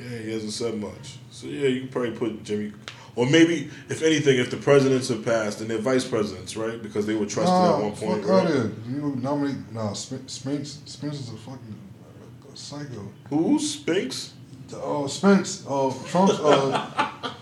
[0.00, 1.18] Yeah, he hasn't said much.
[1.30, 2.72] So yeah, you can probably put Jimmy,
[3.16, 6.82] or maybe if anything, if the presidents have passed and they're vice presidents, right?
[6.82, 8.20] Because they were trusted Nah, at one point.
[8.22, 8.46] fuck Right?
[8.46, 9.72] out of You nominate.
[9.72, 10.32] Nah, Spinks.
[10.34, 10.80] Spence.
[10.86, 13.08] Spence is a fucking uh, psycho.
[13.28, 13.58] Who?
[13.58, 14.32] Spinks?
[14.74, 15.64] Oh, Spinks.
[15.68, 16.38] Oh, Trump's.
[16.38, 17.10] Uh,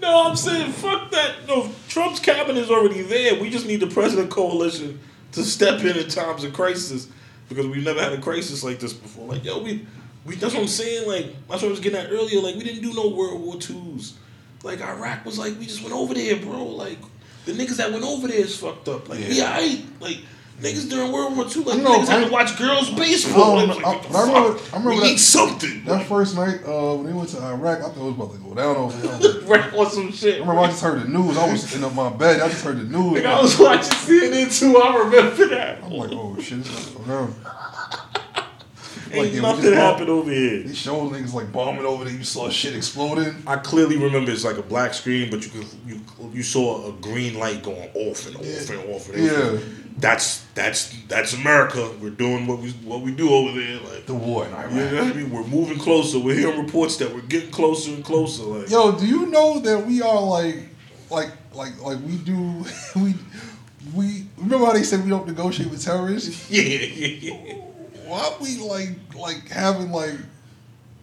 [0.00, 1.46] No, I'm saying fuck that.
[1.48, 3.40] No, Trump's cabinet is already there.
[3.40, 5.00] We just need the president coalition
[5.32, 7.08] to step in in times of crisis
[7.48, 9.26] because we've never had a crisis like this before.
[9.28, 9.84] Like yo, we,
[10.24, 10.36] we.
[10.36, 11.08] That's what I'm saying.
[11.08, 12.40] Like that's what I was getting at earlier.
[12.40, 14.14] Like we didn't do no World War Twos.
[14.62, 16.64] Like Iraq was like we just went over there, bro.
[16.64, 16.98] Like
[17.46, 19.08] the niggas that went over there is fucked up.
[19.08, 19.82] Like we alright.
[20.00, 20.18] Like
[20.60, 23.58] niggas during World War Two, like You know, niggas had to watch girls baseball.
[23.58, 23.92] I Like, don't like, know.
[23.98, 24.58] what the I- I remember-?
[24.60, 25.84] I remember we that- need something.
[25.86, 28.38] that first night uh, when they went to Iraq, I thought it was about to
[28.38, 29.12] go down over there.
[29.12, 30.36] I was like- Right on some shit.
[30.36, 31.36] I remember I just heard the news.
[31.36, 32.40] I was sitting up my bed.
[32.40, 33.12] I just heard the news.
[33.14, 34.76] Like, I was watching CNN too.
[34.78, 35.82] I remember that.
[35.82, 37.34] I'm like, oh shit, this is going down.
[39.12, 40.62] Like, Ain't yeah, nothing just happened over here.
[40.62, 42.14] They showed niggas like bombing over there.
[42.14, 43.42] You saw shit exploding.
[43.46, 46.00] I clearly remember it's like a black screen, but you could you
[46.32, 49.08] you saw a green light going off and off and off.
[49.10, 49.32] And Yeah.
[49.54, 49.62] off.
[49.98, 51.90] That's that's that's America.
[52.00, 53.78] We're doing what we what we do over there.
[53.80, 54.70] Like The war in Iraq.
[54.72, 55.30] you know what I mean?
[55.30, 56.18] We're moving closer.
[56.18, 58.44] We're hearing reports that we're getting closer and closer.
[58.44, 60.56] Like Yo, do you know that we are like,
[61.10, 62.64] like, like, like we do,
[62.96, 63.14] we,
[63.94, 66.50] we remember how they said we don't negotiate with terrorists?
[66.50, 67.54] yeah, yeah, yeah.
[68.12, 70.12] Why we like, like having like,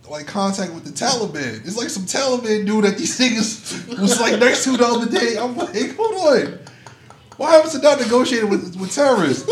[0.08, 1.66] like contact with the Taliban?
[1.66, 5.36] It's like some Taliban dude that these niggas was like next to the other day.
[5.36, 6.60] I'm like, hold on,
[7.38, 9.50] why haven't not negotiated with with terrorists?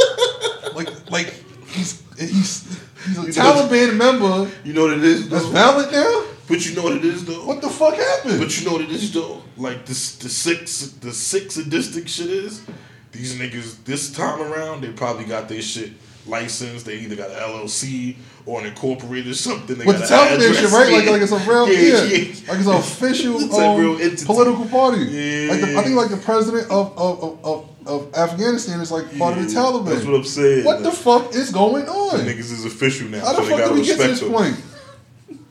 [0.76, 1.34] Like, like
[1.70, 5.50] he's he's he's a You know- Taliban member You know what it is that's though.
[5.50, 6.26] valid now.
[6.48, 7.44] But you know what it is though.
[7.44, 8.40] What the fuck happened?
[8.40, 9.42] But you know what it is though?
[9.58, 12.62] Like this the six the six sadistic shit is,
[13.12, 15.94] these niggas this time around they probably got their shit
[16.28, 16.86] licensed.
[16.86, 18.16] They either got an LLC
[18.46, 19.78] or an incorporated something.
[19.78, 20.74] They With the got shit, address.
[20.74, 20.92] right?
[20.92, 22.52] Like, like it's a real, Yeah, yeah, yeah.
[22.52, 25.06] like it's an official It's a um, real political party.
[25.06, 25.52] Yeah.
[25.52, 29.38] Like the, I think like the president of of, of, of, Afghanistan is like part
[29.38, 29.86] of the Taliban.
[29.86, 30.66] That's what I'm saying.
[30.66, 32.20] What the fuck is going on?
[32.20, 34.32] Niggas is official now, How so the fuck did we get to respect this them.
[34.32, 34.64] point?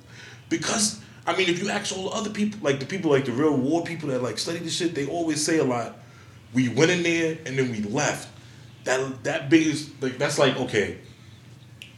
[0.49, 3.33] Because I mean, if you ask all the other people, like the people, like the
[3.33, 5.99] real war people that like study this shit, they always say a lot.
[6.55, 8.29] We went in there and then we left.
[8.87, 10.97] That that biggest like that's like okay,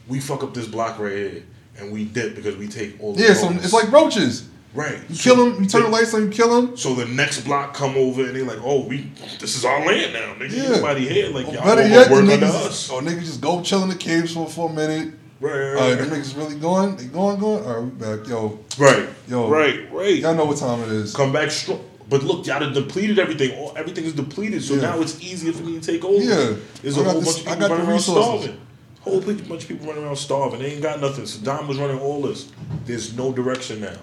[0.07, 1.43] we fuck up this block right here
[1.77, 3.13] and we dip because we take all.
[3.13, 4.49] the Yeah, so it's like roaches.
[4.73, 4.99] right.
[5.07, 6.75] You So kill them, you turn the lights on, you kill them.
[6.75, 9.09] So the next block come over and they like, oh, we
[9.39, 10.51] this is our land now, nigga.
[10.51, 10.69] Yeah.
[10.69, 12.89] Nobody here, like Or y'all better all yet, work under us.
[12.89, 15.13] or niggas just go chill in the caves for, for a minute.
[15.41, 16.09] Right, All right, right, right.
[16.09, 16.97] them niggas really going?
[16.97, 17.63] They going, going?
[17.65, 18.27] All right, we back.
[18.27, 19.47] Yo, right, Yo.
[19.49, 20.15] right, right.
[20.17, 21.15] y'all know what time it is.
[21.15, 21.79] come back strong.
[22.09, 23.51] But look, y'all done depleted everything.
[23.57, 24.81] All, everything is depleted, so Yeah.
[24.81, 26.23] now it's easier for me to take over.
[26.23, 26.53] Yeah.
[26.81, 28.57] There's I a whole this- bunch of people running around starving.
[29.01, 30.59] Whole bunch of people running around starving.
[30.59, 31.23] They ain't got nothing.
[31.25, 32.47] Saddam was running all this.
[32.85, 33.95] There's no direction now.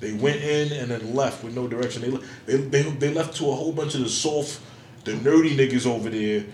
[0.00, 2.02] They went in and then left with no direction.
[2.46, 4.58] They they they, they left to a whole bunch of the soft,
[5.04, 6.44] the nerdy niggas over there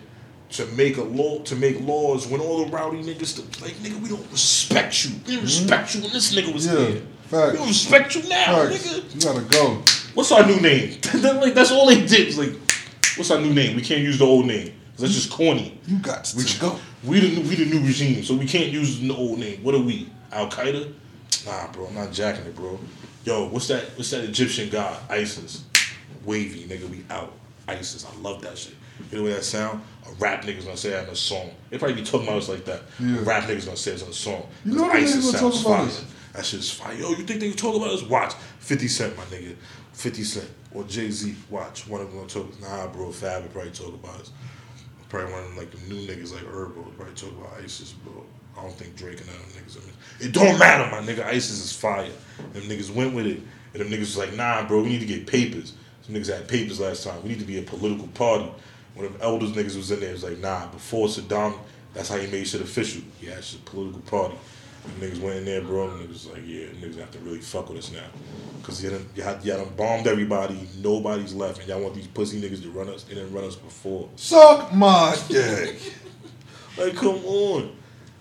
[0.51, 4.09] to make a law to make laws when all the rowdy niggas like nigga we
[4.09, 5.13] don't respect you.
[5.25, 6.83] We didn't respect you when this nigga was Mm-hmm.
[6.83, 7.03] Yeah, here.
[7.29, 7.53] facts.
[7.53, 8.87] We don't respect you now, Facts.
[8.89, 9.15] nigga.
[9.15, 9.83] You gotta go.
[10.17, 10.99] What's our new name?
[11.15, 12.29] like that's all they did.
[12.29, 12.55] Was like,
[13.19, 13.77] what's our new name?
[13.77, 14.73] We can't use the old name.
[14.97, 15.79] That's just corny.
[15.87, 16.79] You got to We just go.
[17.05, 19.63] We the we the new regime, so we can't use the old name.
[19.63, 20.09] What are we?
[20.33, 20.91] Al Qaeda?
[21.45, 21.89] Nah, bro.
[21.89, 22.81] I'm not jacking it, bro.
[23.27, 23.85] Yo, what's that?
[23.99, 24.99] What's that Egyptian god?
[25.11, 25.65] ISIS.
[26.25, 26.89] Wavy, nigga.
[26.89, 27.35] We out.
[27.69, 28.07] ISIS.
[28.07, 28.75] I love that shit.
[29.13, 29.83] You know what that sound?
[30.09, 31.51] A rap nigga's gonna say that in a song.
[31.69, 32.85] They probably be talking about us like that.
[32.99, 33.19] Yeah.
[33.19, 34.47] A rap nigga's gonna say it in a song.
[34.65, 35.87] You know the niggas ISIS gonna talk sounds about fire.
[35.89, 36.05] us.
[36.33, 36.95] That shit's fire.
[36.95, 38.03] Yo, you think they can talk about us?
[38.03, 38.33] Watch.
[38.61, 39.57] 50 Cent, my nigga.
[39.97, 40.51] 50 Cent.
[40.73, 41.35] Or Jay Z.
[41.49, 41.89] Watch.
[41.89, 42.61] One of them gonna talk.
[42.61, 43.11] Nah, bro.
[43.11, 44.31] Fab would probably talk about us.
[45.09, 47.93] Probably one of them, like the new niggas like Herbo would probably talk about ISIS,
[47.93, 48.25] bro.
[48.59, 49.79] I don't think Drake and them niggas.
[50.21, 51.25] It don't matter, my nigga.
[51.25, 52.11] ISIS is fire.
[52.53, 53.41] Them niggas went with it.
[53.73, 55.75] And them niggas was like, nah, bro, we need to get papers.
[56.03, 57.23] Some niggas had papers last time.
[57.23, 58.51] We need to be a political party.
[58.95, 60.11] One of them elders niggas was in there.
[60.11, 61.59] It was like, nah, before Saddam,
[61.95, 63.03] that's how he made shit official.
[63.21, 64.37] Yeah, it's a political party.
[65.01, 67.69] Niggas went in there, bro, and niggas was like, yeah, niggas have to really fuck
[67.69, 68.05] with us now.
[68.61, 70.69] Because y'all, done- y'all, y'all done bombed everybody.
[70.83, 71.61] Nobody's left.
[71.61, 73.03] And y'all want these pussy niggas to run us.
[73.05, 74.09] They didn't run us before.
[74.17, 75.77] Suck my dick.
[76.79, 77.75] Like, come on.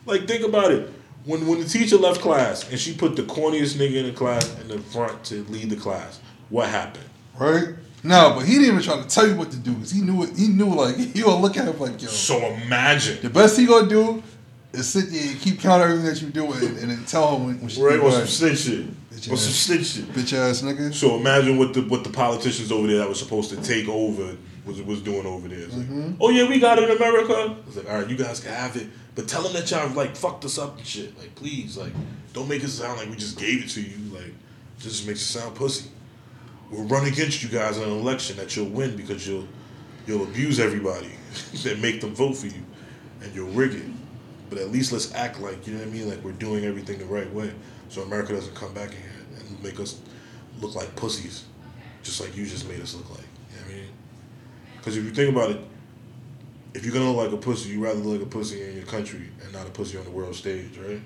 [0.06, 0.90] Like, think about it.
[1.26, 4.48] When when the teacher left class and she put the corniest nigga in the class
[4.62, 7.04] in the front to lead the class, what happened?
[7.38, 7.70] right?
[8.02, 10.24] No, but he didn't even try to tell you what to do because he knew
[10.24, 10.38] it.
[10.38, 12.08] He knew like he gonna look at him like yo.
[12.08, 14.24] So imagine, The best he gonna do
[14.76, 17.46] is sit there and keep count everything that you do and, and then tell him
[17.48, 18.00] when, when she right?
[18.00, 19.10] On some snitch shit.
[19.12, 19.56] Bitch On some ass.
[19.56, 20.06] snitch shit.
[20.14, 20.94] Bitch ass nigga.
[20.94, 24.36] So imagine what the what the politicians over there that was supposed to take over
[24.66, 25.60] was was doing over there.
[25.60, 26.14] It's like, Mm-hmm.
[26.22, 27.56] oh yeah, we got it in America.
[27.68, 30.16] It's like, all right, you guys can have it, but tell them that y'all like
[30.16, 31.18] fucked us up and shit.
[31.18, 31.94] Like, please, like,
[32.34, 33.98] don't make it sound like we just gave it to you.
[34.14, 34.34] Like,
[34.80, 35.90] just makes it sound pussy.
[36.72, 39.48] We'll run against you guys in an election that you'll win because you'll
[40.08, 41.12] you'll abuse everybody
[41.64, 42.64] that make them vote for you,
[43.22, 43.86] and you'll rig it.
[44.50, 47.00] But at least let's act like you know what I mean, like we're doing everything
[47.00, 47.52] the right way,
[47.90, 50.00] so America doesn't come back in here and make us
[50.62, 51.46] look like pussies,
[52.04, 53.20] just like you just made us look like.
[53.52, 53.90] You know what I mean?
[54.78, 55.62] Because if you think about it,
[56.76, 58.86] if you're gonna look like a pussy, you rather look like a pussy in your
[58.86, 61.02] country and not a pussy on the world stage, right?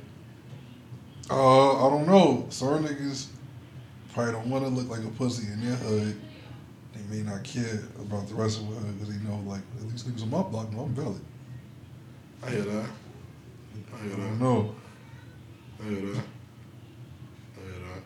[1.30, 2.48] Uh, I don't know.
[2.50, 3.28] Certain niggas
[4.14, 6.20] probably don't want to look like a pussy in their hood.
[6.94, 9.88] They may not care about the rest of the hood because they know, like, at
[9.88, 11.22] least niggas on my block know I'm valid.
[12.44, 12.90] I hear that.
[13.94, 14.44] I hear don't that.
[14.44, 14.76] know.
[15.82, 16.24] I hear that.
[17.58, 18.04] I hear that.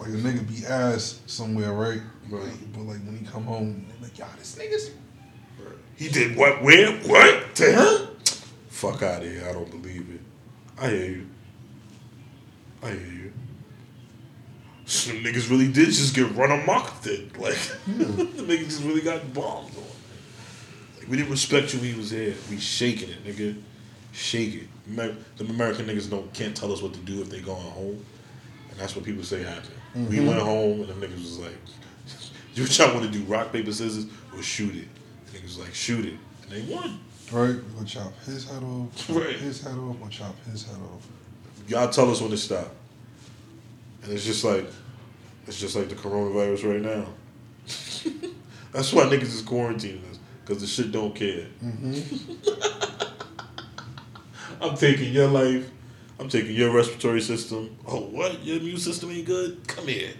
[0.00, 2.00] Like a nigga be ass somewhere, right?
[2.30, 2.44] Right.
[2.44, 4.90] Like, but like when he come home, like, y'all, this nigga's.
[5.96, 6.62] He did what?
[6.62, 6.92] Where?
[6.98, 7.54] What?
[7.56, 8.08] To him?
[8.68, 9.44] Fuck out of here.
[9.48, 10.20] I don't believe it.
[10.80, 11.26] I hear you.
[12.82, 13.32] I hear you.
[14.84, 17.36] Some niggas really did just get run amok it.
[17.38, 19.97] Like, the niggas just really got bombed on.
[21.08, 22.34] We didn't respect you when he was here.
[22.50, 23.60] We shaking it, nigga.
[24.12, 24.68] Shake it.
[24.94, 28.04] The American niggas don't can't tell us what to do if they going home.
[28.70, 29.72] And that's what people say happened.
[29.94, 30.26] We mm-hmm.
[30.26, 31.56] went home and the niggas was like,
[32.54, 34.88] you y'all want to do, rock, paper, scissors, or shoot it?
[35.26, 36.14] The niggas was like, shoot it.
[36.44, 37.00] And they won.
[37.30, 37.56] Right?
[37.56, 39.10] We're gonna chop his head off.
[39.10, 39.36] Right.
[39.36, 39.98] His head off.
[39.98, 41.06] We'll chop his head off.
[41.66, 42.74] y'all tell us when to stop.
[44.02, 44.66] And it's just like,
[45.46, 47.06] it's just like the coronavirus right now.
[48.72, 50.17] That's why niggas is quarantining us,
[50.48, 51.46] because the shit don't care.
[54.62, 55.70] I'm taking your life.
[56.18, 57.76] I'm taking your respiratory system.
[57.86, 58.42] Oh, what?
[58.42, 59.68] Your immune system ain't good?
[59.68, 60.12] Come here.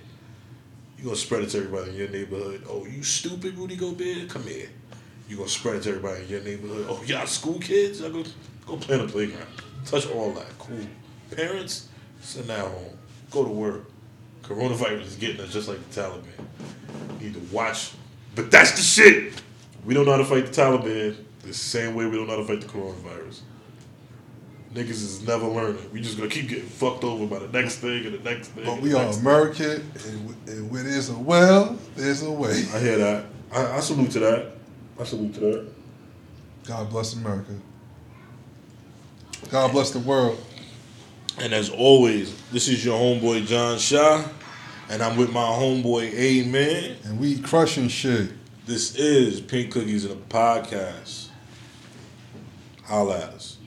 [0.99, 2.65] You gonna spread it to everybody in your neighborhood.
[2.69, 4.29] Oh, you stupid Rudy Gobert?
[4.29, 4.69] Come here.
[5.31, 6.87] You gonna spread it to everybody in your neighborhood.
[6.91, 8.03] Oh, y'all school kids?
[8.03, 8.23] Go,
[8.67, 9.49] go play on the playground.
[9.87, 10.59] Touch all that.
[10.59, 10.77] Cool.
[11.35, 11.89] Parents,
[12.21, 12.99] sit that home.
[13.31, 13.91] Go to work.
[14.43, 16.25] Coronavirus is getting us just like the Taliban.
[17.21, 17.93] Need to watch.
[18.35, 19.33] But that's the shit.
[19.89, 22.43] We don't know how to fight the Taliban the same way we don't know how
[22.43, 23.41] to fight the coronavirus.
[24.75, 25.91] Niggas is never learning.
[25.95, 28.67] We just gonna keep getting fucked over by the next thing and the next thing.
[28.67, 32.67] But we are American, and, and where there's a well, there's a way.
[32.75, 33.25] I hear that.
[33.51, 34.53] I, I salute to that.
[35.01, 35.69] I salute to that.
[36.67, 37.55] God bless America.
[39.51, 40.39] God bless the world.
[41.39, 44.23] And as always, this is your homeboy John Shaw,
[44.91, 46.99] and I'm with my homeboy Amen.
[47.05, 48.33] And we crushing shit.
[48.69, 51.29] This is Pink Cookies and a Podcast.
[52.85, 53.58] Holla at us.